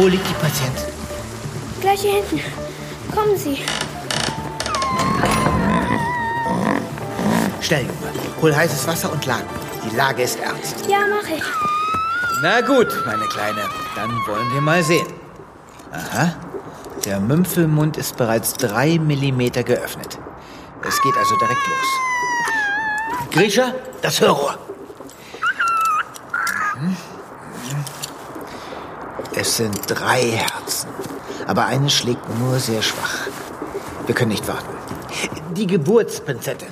Wo 0.00 0.06
liegt 0.06 0.26
die 0.26 0.32
Patient? 0.32 0.78
Gleich 1.82 2.00
hier 2.00 2.14
hinten. 2.14 2.40
Kommen 3.14 3.36
Sie. 3.36 3.58
Schnell, 7.60 7.82
Junge. 7.82 8.12
Hol 8.40 8.56
heißes 8.56 8.86
Wasser 8.86 9.12
und 9.12 9.26
Laken. 9.26 9.46
Die 9.84 9.94
Lage 9.94 10.22
ist 10.22 10.40
ernst. 10.40 10.86
Ja, 10.88 11.00
mach 11.00 11.28
ich. 11.28 11.42
Na 12.42 12.62
gut, 12.62 12.88
meine 13.04 13.26
Kleine. 13.26 13.68
Dann 13.94 14.10
wollen 14.26 14.50
wir 14.54 14.62
mal 14.62 14.82
sehen. 14.82 15.06
Aha. 15.92 16.34
Der 17.04 17.20
Mümpfelmund 17.20 17.98
ist 17.98 18.16
bereits 18.16 18.54
drei 18.54 18.98
Millimeter 18.98 19.64
geöffnet. 19.64 20.18
Es 20.88 21.02
geht 21.02 21.16
also 21.18 21.36
direkt 21.36 21.66
los. 21.68 23.30
Grisha, 23.32 23.74
das 24.00 24.18
Hörrohr. 24.18 24.58
Mhm. 26.80 26.96
Es 29.32 29.49
sind 29.60 29.78
drei 29.88 30.22
Herzen. 30.22 30.88
Aber 31.46 31.66
eines 31.66 31.92
schlägt 31.92 32.26
nur 32.38 32.58
sehr 32.58 32.80
schwach. 32.80 33.28
Wir 34.06 34.14
können 34.14 34.30
nicht 34.30 34.48
warten. 34.48 34.74
Die 35.54 35.66
Geburtspinzette. 35.66 36.66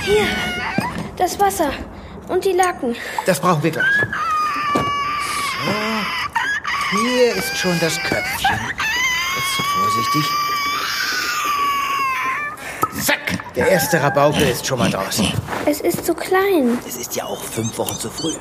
Hier. 0.00 0.26
Das 1.18 1.38
Wasser. 1.38 1.70
Und 2.28 2.46
die 2.46 2.52
Laken. 2.52 2.96
Das 3.26 3.38
brauchen 3.38 3.62
wir 3.62 3.70
gleich. 3.70 3.84
So. 4.72 4.80
Hier 6.96 7.34
ist 7.34 7.54
schon 7.58 7.78
das 7.80 7.98
Köpfchen. 7.98 8.60
Jetzt 9.36 9.56
vorsichtig. 9.74 10.24
Zack! 13.04 13.54
Der 13.54 13.68
erste 13.68 14.02
Rabauke 14.02 14.42
ist 14.44 14.66
schon 14.66 14.78
mal 14.78 14.90
draußen. 14.90 15.30
Es 15.66 15.82
ist 15.82 16.06
zu 16.06 16.14
klein. 16.14 16.78
Es 16.88 16.96
ist 16.96 17.14
ja 17.14 17.24
auch 17.24 17.42
fünf 17.42 17.76
Wochen 17.76 17.98
zu 17.98 18.08
früh. 18.08 18.32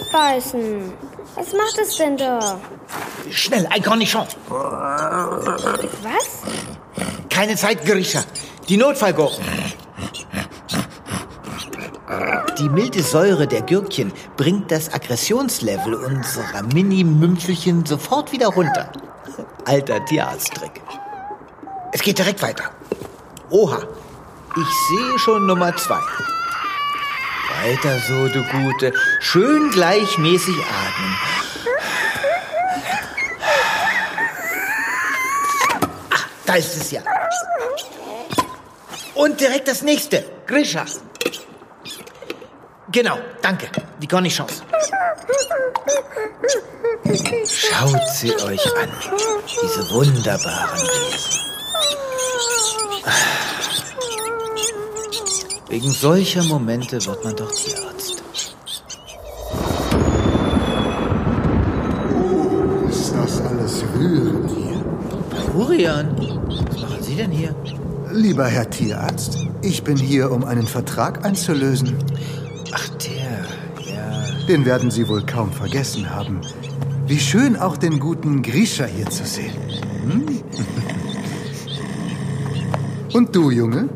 Au! 0.00 0.04
Nicht 0.04 0.12
beißen. 0.12 0.92
Was 1.36 1.52
macht 1.52 1.78
es 1.80 1.96
denn 1.96 2.16
da? 2.16 2.60
Schnell, 3.30 3.66
ein 3.70 3.82
Cornichon. 3.82 4.26
Was? 4.48 6.42
Keine 7.28 7.56
Zeit, 7.56 7.84
Grisha. 7.84 8.22
Die 8.68 8.76
Notfallgurken. 8.76 9.44
Die 12.58 12.68
milde 12.68 13.02
Säure 13.02 13.46
der 13.46 13.62
Gürkchen 13.62 14.12
bringt 14.36 14.70
das 14.70 14.92
Aggressionslevel 14.92 15.94
unserer 15.94 16.62
Mini-Mümpfelchen 16.74 17.86
sofort 17.86 18.32
wieder 18.32 18.48
runter. 18.48 18.92
Alter 19.64 20.04
Tierarzttrick. 20.04 20.82
Es 21.92 22.02
geht 22.02 22.18
direkt 22.18 22.42
weiter. 22.42 22.64
Oha, 23.50 23.78
ich 24.56 24.98
sehe 24.98 25.18
schon 25.18 25.46
Nummer 25.46 25.74
zwei. 25.76 26.00
Weiter 27.62 27.98
so, 27.98 28.28
du 28.28 28.42
Gute. 28.44 28.92
Schön 29.20 29.70
gleichmäßig 29.70 30.56
atmen. 30.56 31.16
Ah, 36.10 36.24
da 36.46 36.54
ist 36.54 36.76
es 36.76 36.90
ja. 36.90 37.02
Und 39.14 39.40
direkt 39.40 39.68
das 39.68 39.82
nächste. 39.82 40.24
Grisha. 40.46 40.86
Genau, 42.90 43.18
danke. 43.42 43.68
Die 43.98 44.08
Cornichons. 44.08 44.62
Schaut 47.44 48.08
sie 48.14 48.34
euch 48.36 48.76
an. 48.76 48.90
Diese 49.62 49.90
wunderbaren 49.90 50.80
Wesen. 50.80 51.29
Wegen 55.70 55.92
solcher 55.92 56.42
Momente 56.42 57.06
wird 57.06 57.22
man 57.22 57.36
doch 57.36 57.52
Tierarzt. 57.52 58.24
Ist 62.88 63.14
das 63.14 63.40
alles 63.42 63.84
rührend 63.94 64.50
hier? 64.50 64.84
Florian, 65.52 66.16
was 66.48 66.80
machen 66.80 67.02
Sie 67.02 67.14
denn 67.14 67.30
hier? 67.30 67.54
Lieber 68.12 68.46
Herr 68.46 68.68
Tierarzt, 68.68 69.46
ich 69.62 69.84
bin 69.84 69.96
hier, 69.96 70.32
um 70.32 70.42
einen 70.42 70.66
Vertrag 70.66 71.24
einzulösen. 71.24 71.96
Ach, 72.72 72.88
der, 72.88 73.94
ja. 73.94 74.46
Den 74.48 74.64
werden 74.64 74.90
Sie 74.90 75.06
wohl 75.06 75.24
kaum 75.24 75.52
vergessen 75.52 76.10
haben. 76.10 76.40
Wie 77.06 77.20
schön 77.20 77.56
auch 77.56 77.76
den 77.76 78.00
guten 78.00 78.42
Grisha 78.42 78.86
hier 78.86 79.06
zu 79.06 79.24
sehen. 79.24 79.54
Hm? 80.02 80.26
Und 83.14 83.36
du, 83.36 83.52
Junge? 83.52 83.88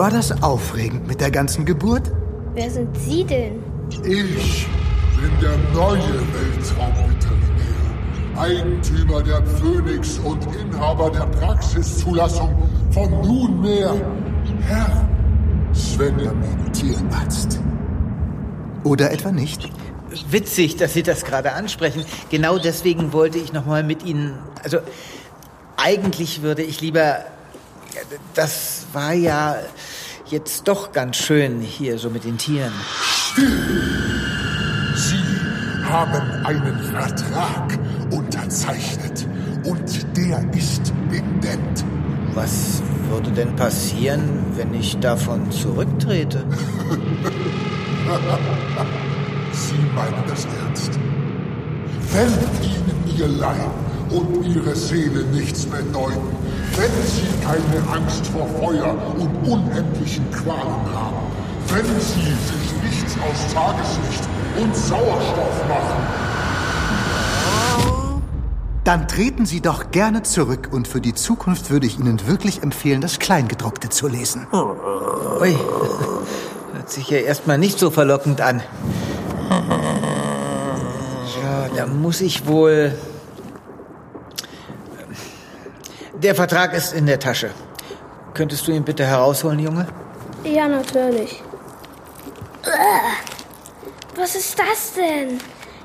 War 0.00 0.10
das 0.10 0.42
aufregend 0.42 1.06
mit 1.06 1.20
der 1.20 1.30
ganzen 1.30 1.66
Geburt? 1.66 2.10
Wer 2.54 2.70
sind 2.70 2.96
Sie 2.96 3.22
denn? 3.22 3.62
Ich 4.02 4.66
bin 5.20 5.30
der 5.42 5.58
neue 5.74 6.22
Weltraumveterinär, 6.32 8.32
Eigentümer 8.34 9.22
der 9.22 9.44
Phoenix 9.44 10.18
und 10.20 10.42
Inhaber 10.56 11.10
der 11.10 11.26
Praxiszulassung 11.26 12.66
von 12.92 13.10
nunmehr 13.10 13.94
Herr 14.62 15.06
Svenjamin 15.74 16.72
Tierarzt. 16.72 17.60
Oder 18.84 19.10
etwa 19.10 19.32
nicht? 19.32 19.68
Witzig, 20.30 20.76
dass 20.76 20.94
Sie 20.94 21.02
das 21.02 21.26
gerade 21.26 21.52
ansprechen. 21.52 22.06
Genau 22.30 22.56
deswegen 22.56 23.12
wollte 23.12 23.36
ich 23.36 23.52
noch 23.52 23.66
mal 23.66 23.82
mit 23.82 24.02
Ihnen. 24.06 24.38
Also 24.64 24.78
eigentlich 25.76 26.40
würde 26.40 26.62
ich 26.62 26.80
lieber. 26.80 27.18
Das 28.32 28.79
war 28.92 29.12
ja 29.12 29.56
jetzt 30.26 30.66
doch 30.68 30.92
ganz 30.92 31.16
schön 31.16 31.60
hier 31.60 31.98
so 31.98 32.10
mit 32.10 32.24
den 32.24 32.38
Tieren. 32.38 32.72
Sie 34.94 35.84
haben 35.84 36.44
einen 36.44 36.78
Vertrag 36.84 37.78
unterzeichnet 38.10 39.26
und 39.64 40.16
der 40.16 40.44
ist 40.54 40.92
bindend. 41.10 41.84
Was 42.34 42.82
würde 43.08 43.30
denn 43.32 43.56
passieren, 43.56 44.44
wenn 44.56 44.72
ich 44.74 44.98
davon 44.98 45.50
zurücktrete? 45.50 46.44
Sie 49.52 49.74
meinen 49.94 50.24
das 50.28 50.44
ernst? 50.44 50.98
Wenn 52.12 52.28
Ihnen 52.62 53.18
Ihr 53.18 53.28
Leib 53.28 53.89
und 54.10 54.44
Ihre 54.46 54.74
Seele 54.74 55.24
nichts 55.32 55.64
bedeuten, 55.66 56.36
wenn 56.76 56.90
Sie 57.06 57.26
keine 57.44 57.88
Angst 57.92 58.26
vor 58.26 58.46
Feuer 58.58 58.96
und 59.16 59.50
unendlichen 59.50 60.30
Qualen 60.30 60.92
haben, 60.92 61.16
wenn 61.68 61.84
Sie 61.84 62.20
sich 62.20 62.72
nichts 62.82 63.16
aus 63.18 63.52
Tageslicht 63.54 64.28
und 64.60 64.74
Sauerstoff 64.74 65.68
machen, 65.68 66.30
Dann 68.84 69.06
treten 69.06 69.46
Sie 69.46 69.60
doch 69.60 69.90
gerne 69.90 70.22
zurück 70.22 70.70
und 70.72 70.88
für 70.88 71.00
die 71.00 71.14
Zukunft 71.14 71.70
würde 71.70 71.86
ich 71.86 71.98
Ihnen 71.98 72.26
wirklich 72.26 72.62
empfehlen, 72.62 73.00
das 73.00 73.18
Kleingedruckte 73.18 73.90
zu 73.90 74.08
lesen. 74.08 74.46
Ui, 74.52 75.56
hört 76.72 76.90
sich 76.90 77.08
ja 77.10 77.18
erstmal 77.18 77.58
nicht 77.58 77.78
so 77.78 77.90
verlockend 77.90 78.40
an. 78.40 78.62
Ja, 81.42 81.68
da 81.74 81.86
muss 81.86 82.20
ich 82.20 82.46
wohl. 82.46 82.92
Der 86.22 86.34
Vertrag 86.34 86.74
ist 86.74 86.92
in 86.92 87.06
der 87.06 87.18
Tasche. 87.18 87.50
Könntest 88.34 88.66
du 88.68 88.72
ihn 88.72 88.84
bitte 88.84 89.04
herausholen, 89.06 89.58
Junge? 89.58 89.86
Ja, 90.44 90.68
natürlich. 90.68 91.42
Was 94.16 94.34
ist 94.34 94.58
das 94.58 94.92
denn? 94.94 95.38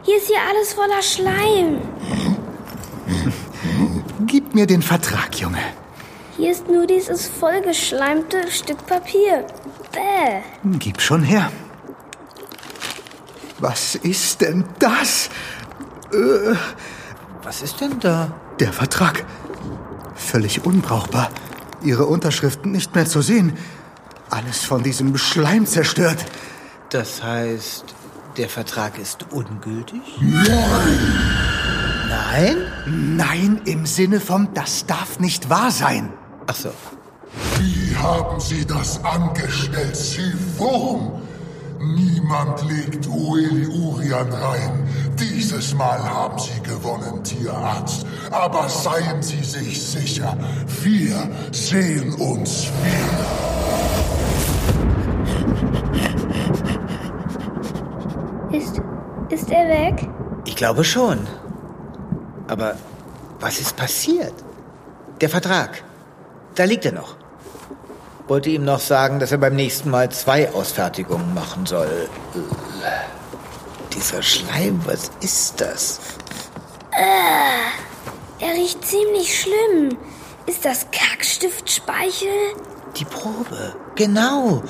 Hier 0.03 0.17
ist 0.17 0.27
hier 0.27 0.41
alles 0.49 0.73
voller 0.73 1.01
Schleim. 1.01 1.81
Gib 4.27 4.53
mir 4.53 4.67
den 4.67 4.81
Vertrag, 4.81 5.35
Junge. 5.39 5.57
Hier 6.37 6.51
ist 6.51 6.67
nur 6.67 6.85
dieses 6.85 7.27
vollgeschleimte 7.27 8.51
Stück 8.51 8.85
Papier. 8.85 9.45
Bäh. 9.93 10.41
Gib 10.79 10.99
schon 11.01 11.23
her. 11.23 11.49
Was 13.59 13.95
ist 13.95 14.41
denn 14.41 14.65
das? 14.79 15.29
Äh, 16.13 16.55
Was 17.43 17.61
ist 17.61 17.79
denn 17.79 17.99
da? 18.01 18.33
der 18.59 18.71
Vertrag. 18.71 19.25
Völlig 20.15 20.65
unbrauchbar. 20.65 21.30
Ihre 21.84 22.06
Unterschriften 22.06 22.71
nicht 22.71 22.95
mehr 22.95 23.06
zu 23.06 23.21
sehen. 23.21 23.54
Alles 24.30 24.63
von 24.63 24.82
diesem 24.82 25.17
Schleim 25.17 25.65
zerstört. 25.65 26.25
Das 26.89 27.21
heißt, 27.21 27.86
der 28.38 28.49
Vertrag 28.49 28.97
ist 28.97 29.25
ungültig? 29.32 30.01
Nein. 30.19 30.47
Nein? 32.10 32.58
Nein, 32.86 33.62
im 33.65 33.86
Sinne 33.86 34.19
von, 34.19 34.49
das 34.54 34.86
darf 34.86 35.19
nicht 35.19 35.49
wahr 35.49 35.71
sein. 35.71 36.12
Ach 36.47 36.56
so. 36.56 36.71
Wie 37.60 37.95
haben 37.95 38.39
Sie 38.39 38.65
das 38.65 39.04
angestellt, 39.04 39.95
Sivon? 39.95 41.21
Niemand 41.93 42.63
legt 42.67 43.07
Ueli 43.07 43.67
Urian 43.67 44.31
rein. 44.31 44.87
Dieses 45.19 45.75
Mal 45.75 46.03
haben 46.03 46.39
Sie 46.39 46.59
gewonnen, 46.63 47.23
Tierarzt. 47.23 48.05
Aber 48.31 48.67
seien 48.67 49.21
Sie 49.21 49.43
sich 49.43 49.81
sicher, 49.81 50.35
wir 50.81 51.29
sehen 51.51 52.13
uns 52.15 52.71
wieder. 52.83 53.45
Ist, 58.51 58.81
ist 59.29 59.51
er 59.51 59.67
weg? 59.67 60.09
Ich 60.45 60.55
glaube 60.55 60.83
schon. 60.83 61.19
Aber 62.47 62.75
was 63.39 63.59
ist 63.59 63.75
passiert? 63.75 64.33
Der 65.21 65.29
Vertrag. 65.29 65.83
Da 66.55 66.63
liegt 66.63 66.85
er 66.85 66.93
noch. 66.93 67.15
Wollte 68.27 68.49
ihm 68.49 68.65
noch 68.65 68.79
sagen, 68.79 69.19
dass 69.19 69.31
er 69.31 69.38
beim 69.38 69.55
nächsten 69.55 69.89
Mal 69.91 70.09
zwei 70.11 70.51
Ausfertigungen 70.51 71.33
machen 71.35 71.65
soll. 71.65 72.09
Äh, 72.33 73.93
Dieser 73.93 74.23
Schleim, 74.23 74.81
was 74.85 75.11
ist 75.21 75.61
das? 75.61 75.99
Er 78.39 78.53
riecht 78.53 78.83
ziemlich 78.85 79.39
schlimm. 79.41 79.97
Ist 80.47 80.65
das 80.65 80.88
Kackstiftspeichel? 80.91 82.27
Die 82.97 83.05
Probe. 83.05 83.75
Genau. 83.95 84.63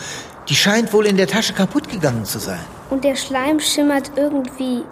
Die 0.50 0.56
scheint 0.56 0.92
wohl 0.94 1.06
in 1.06 1.18
der 1.18 1.28
Tasche 1.28 1.54
kaputt 1.54 1.90
gegangen 1.90 2.26
zu 2.26 2.40
sein. 2.40 2.60
Und 2.90 3.04
der 3.04 3.16
Schleim 3.16 3.60
schimmert 3.60 4.12
irgendwie 4.16 4.84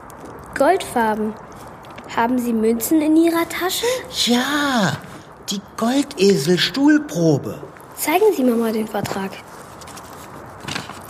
goldfarben. 0.58 1.34
Haben 2.15 2.39
Sie 2.39 2.54
Münzen 2.54 3.02
in 3.02 3.15
Ihrer 3.17 3.47
Tasche? 3.49 3.86
Ja, 4.26 4.97
die 5.49 5.62
Goldesel-Stuhlprobe. 5.78 7.60
Zeigen 8.04 8.34
Sie 8.36 8.44
mir 8.44 8.56
mal 8.56 8.74
den 8.74 8.86
Vertrag. 8.86 9.32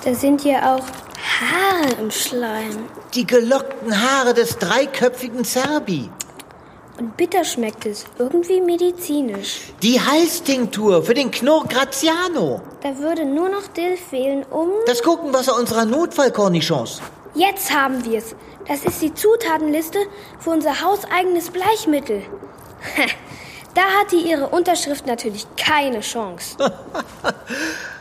Da 0.06 0.14
sind 0.14 0.46
ja 0.46 0.76
auch 0.76 0.86
Haare 1.42 2.00
im 2.00 2.12
Schleim. 2.12 2.88
Die 3.16 3.26
gelockten 3.26 4.00
Haare 4.00 4.36
des 4.36 4.60
dreiköpfigen 4.60 5.44
Zerbi. 5.44 6.12
Und 7.00 7.18
bitter 7.18 7.44
schmeckt 7.46 7.88
es. 7.88 8.06
Irgendwie 8.20 8.62
medizinisch. 8.62 9.74
Die 9.82 10.00
Halstinktur 10.00 11.02
für 11.02 11.16
den 11.16 11.32
Knurr 11.32 11.66
Graziano. 11.68 12.62
Da 12.84 12.96
würde 13.00 13.26
nur 13.26 13.50
noch 13.50 13.66
Dill 13.70 13.98
fehlen, 13.98 14.46
um... 14.52 14.70
Das 14.86 15.02
Gurkenwasser 15.02 15.58
unserer 15.58 15.86
Notfallkornichons. 15.86 17.02
Jetzt 17.34 17.74
haben 17.74 18.06
wir 18.06 18.20
es. 18.20 18.36
Das 18.68 18.86
ist 18.86 19.02
die 19.02 19.16
Zutatenliste 19.16 19.98
für 20.38 20.52
unser 20.52 20.80
hauseigenes 20.80 21.50
Bleichmittel. 21.50 22.22
Da 23.74 23.82
hat 23.82 24.12
die 24.12 24.30
ihre 24.30 24.50
Unterschrift 24.50 25.08
natürlich 25.08 25.48
keine 25.58 26.02
Chance. 26.02 26.58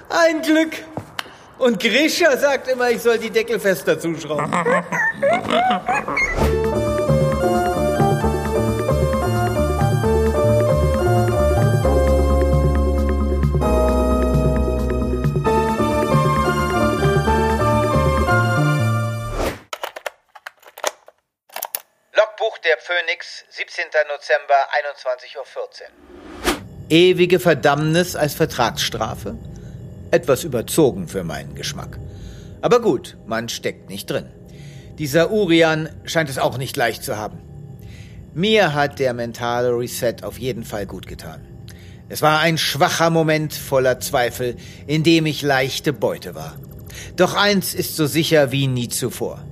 Ein 0.08 0.42
Glück. 0.42 0.72
Und 1.58 1.80
Grisha 1.80 2.36
sagt 2.36 2.68
immer, 2.68 2.90
ich 2.90 3.00
soll 3.00 3.18
die 3.18 3.30
Deckel 3.30 3.60
fester 3.60 3.98
zuschrauben. 3.98 4.52
Phoenix, 23.02 23.44
17. 23.50 23.84
Dezember, 24.16 24.54
21.14 25.34 25.36
Uhr. 25.36 26.62
Ewige 26.88 27.40
Verdammnis 27.40 28.14
als 28.14 28.34
Vertragsstrafe? 28.34 29.36
Etwas 30.10 30.44
überzogen 30.44 31.08
für 31.08 31.24
meinen 31.24 31.54
Geschmack. 31.54 31.98
Aber 32.60 32.80
gut, 32.80 33.16
man 33.26 33.48
steckt 33.48 33.88
nicht 33.88 34.10
drin. 34.10 34.30
Dieser 34.98 35.30
Urian 35.32 35.88
scheint 36.04 36.30
es 36.30 36.38
auch 36.38 36.58
nicht 36.58 36.76
leicht 36.76 37.02
zu 37.02 37.16
haben. 37.16 37.40
Mir 38.34 38.74
hat 38.74 38.98
der 38.98 39.14
mentale 39.14 39.76
Reset 39.76 40.22
auf 40.22 40.38
jeden 40.38 40.64
Fall 40.64 40.86
gut 40.86 41.06
getan. 41.06 41.46
Es 42.08 42.22
war 42.22 42.40
ein 42.40 42.58
schwacher 42.58 43.10
Moment 43.10 43.54
voller 43.54 43.98
Zweifel, 44.00 44.56
in 44.86 45.02
dem 45.02 45.26
ich 45.26 45.42
leichte 45.42 45.92
Beute 45.92 46.34
war. 46.34 46.56
Doch 47.16 47.34
eins 47.34 47.74
ist 47.74 47.96
so 47.96 48.06
sicher 48.06 48.52
wie 48.52 48.68
nie 48.68 48.88
zuvor. 48.88 49.44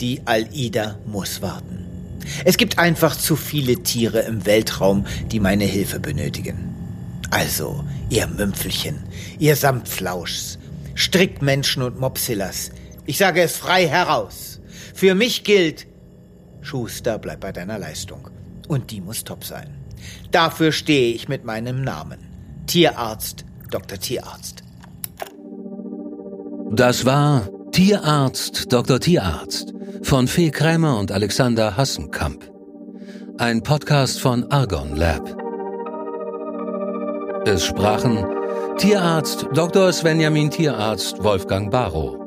Die 0.00 0.22
Al-Ida 0.24 0.98
muss 1.04 1.42
warten. 1.42 1.85
Es 2.44 2.56
gibt 2.56 2.78
einfach 2.78 3.16
zu 3.16 3.36
viele 3.36 3.82
Tiere 3.82 4.20
im 4.20 4.46
Weltraum, 4.46 5.06
die 5.30 5.40
meine 5.40 5.64
Hilfe 5.64 6.00
benötigen. 6.00 6.74
Also, 7.30 7.84
ihr 8.08 8.26
Mümpfelchen, 8.26 9.04
ihr 9.38 9.56
Samtflauschs, 9.56 10.58
Strickmenschen 10.94 11.82
und 11.82 11.98
Mopsillas, 11.98 12.70
ich 13.04 13.18
sage 13.18 13.42
es 13.42 13.56
frei 13.56 13.86
heraus. 13.86 14.60
Für 14.94 15.14
mich 15.14 15.44
gilt, 15.44 15.86
Schuster, 16.60 17.18
bleib 17.18 17.40
bei 17.40 17.52
deiner 17.52 17.78
Leistung. 17.78 18.30
Und 18.68 18.90
die 18.90 19.00
muss 19.00 19.22
top 19.22 19.44
sein. 19.44 19.76
Dafür 20.30 20.72
stehe 20.72 21.14
ich 21.14 21.28
mit 21.28 21.44
meinem 21.44 21.82
Namen. 21.82 22.18
Tierarzt, 22.66 23.44
Dr. 23.70 23.98
Tierarzt. 23.98 24.64
Das 26.72 27.04
war 27.04 27.48
Tierarzt 27.70 28.72
Dr. 28.72 28.98
Tierarzt 28.98 29.75
von 30.02 30.28
Fee 30.28 30.50
Krämer 30.50 30.98
und 30.98 31.12
Alexander 31.12 31.76
Hassenkamp. 31.76 32.50
Ein 33.38 33.62
Podcast 33.62 34.20
von 34.20 34.50
Argon 34.50 34.96
Lab. 34.96 35.36
Es 37.46 37.64
sprachen 37.64 38.24
Tierarzt 38.78 39.46
Dr. 39.54 39.92
Svenjamin 39.92 40.50
Tierarzt 40.50 41.22
Wolfgang 41.22 41.70
Barrow, 41.70 42.18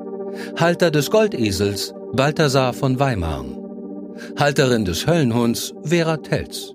Halter 0.57 0.91
des 0.91 1.09
Goldesels 1.09 1.93
Balthasar 2.13 2.73
von 2.73 2.99
Weimarn, 2.99 3.57
Halterin 4.37 4.85
des 4.85 5.05
Höllenhunds 5.05 5.73
Vera 5.83 6.17
Telz, 6.17 6.73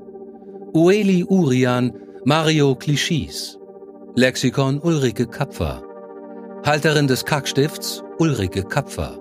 Ueli 0.73 1.25
Urian 1.25 1.93
Mario 2.25 2.75
Klischis, 2.75 3.59
Lexikon 4.15 4.79
Ulrike 4.81 5.27
Kapfer, 5.27 5.83
Halterin 6.65 7.07
des 7.07 7.25
Kackstifts 7.25 8.03
Ulrike 8.19 8.63
Kapfer, 8.65 9.19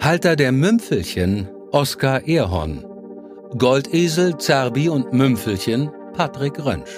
Halter 0.00 0.36
der 0.36 0.52
Mümpfelchen 0.52 1.48
Oskar 1.72 2.26
Ehrhorn, 2.26 2.84
Goldesel 3.58 4.36
Zerbi 4.38 4.88
und 4.88 5.12
Mümpfelchen 5.12 5.90
Patrick 6.12 6.64
Rönsch. 6.64 6.90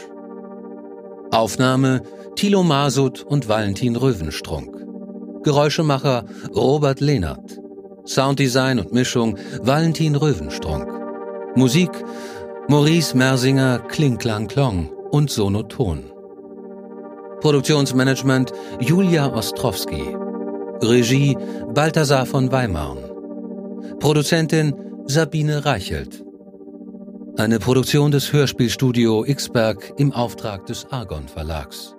Aufnahme 1.31 2.03
Thilo 2.37 2.63
Masud 2.63 3.23
und 3.23 3.49
Valentin 3.49 3.97
Röwenstrunk. 3.97 4.77
Geräuschemacher 5.43 6.25
Robert 6.55 7.01
Lehnert. 7.01 7.59
Sounddesign 8.05 8.81
und 8.81 8.93
Mischung 8.93 9.39
Valentin 9.63 10.15
Röwenstrunk. 10.15 10.89
Musik 11.55 11.91
Maurice 12.69 13.17
Mersinger 13.17 13.79
Klingklang 13.79 14.49
Klong 14.49 14.91
und 15.11 15.31
Sonoton. 15.31 16.05
Produktionsmanagement 17.41 18.53
Julia 18.81 19.33
Ostrowski. 19.33 20.28
Regie 20.83 21.37
Balthasar 21.75 22.25
von 22.27 22.53
Weimarn. 22.53 22.99
Produzentin 23.99 24.75
Sabine 25.07 25.65
Reichelt. 25.65 26.25
Eine 27.37 27.59
Produktion 27.59 28.11
des 28.11 28.33
Hörspielstudio 28.33 29.23
Xberg 29.23 29.95
im 29.97 30.13
Auftrag 30.13 30.67
des 30.67 30.87
Argon 30.91 31.27
Verlags. 31.29 31.98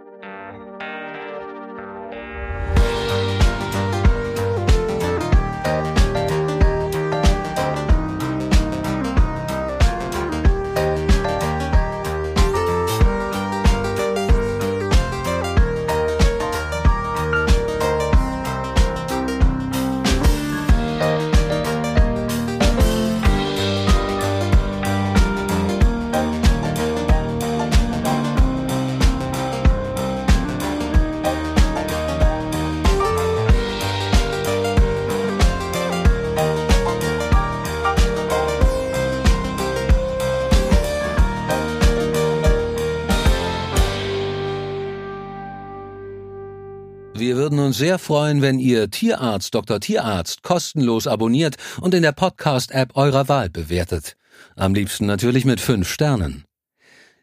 Sehr 47.80 47.98
freuen, 47.98 48.44
wenn 48.44 48.60
ihr 48.60 48.92
Tierarzt 48.92 49.56
Dr. 49.56 49.80
Tierarzt 49.80 50.44
kostenlos 50.44 51.08
abonniert 51.08 51.56
und 51.82 51.96
in 51.96 52.04
der 52.04 52.12
Podcast-App 52.12 52.96
eurer 52.96 53.28
Wahl 53.28 53.50
bewertet. 53.50 54.16
Am 54.56 54.76
liebsten 54.76 55.08
natürlich 55.08 55.46
mit 55.46 55.60
fünf 55.60 55.90
Sternen. 55.90 56.44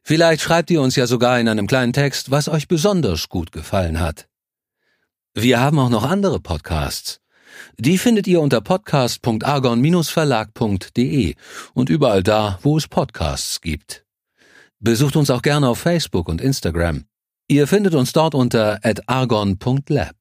Vielleicht 0.03 0.43
schreibt 0.43 0.71
ihr 0.71 0.81
uns 0.81 0.97
ja 0.97 1.07
sogar 1.07 1.39
in 1.39 1.49
einem 1.49 1.67
kleinen 1.67 1.93
Text, 1.93 2.31
was 2.31 2.49
euch 2.49 2.69
besonders 2.69 3.29
gut 3.29 3.53
gefallen 3.53 4.01
hat. 4.01 4.29
Wir 5.35 5.61
haben 5.61 5.79
auch 5.79 5.91
noch 5.91 6.05
andere 6.05 6.41
Podcasts. 6.41 7.21
Die 7.79 7.99
findet 7.99 8.27
ihr 8.27 8.41
unter 8.41 8.61
podcast.argon-verlag.de 8.61 11.35
und 11.75 11.91
überall 11.91 12.23
da, 12.23 12.59
wo 12.63 12.79
es 12.79 12.89
Podcasts 12.89 13.61
gibt. 13.61 14.05
Besucht 14.81 15.17
uns 15.17 15.31
auch 15.31 15.43
gerne 15.43 15.69
auf 15.69 15.79
Facebook 15.79 16.29
und 16.29 16.41
Instagram. 16.41 17.05
Ihr 17.49 17.67
findet 17.67 17.95
uns 17.95 18.13
dort 18.13 18.35
unter 18.35 18.81
argon.lab. 19.07 20.17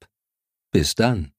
Bis 0.75 0.93
dann. 0.93 1.31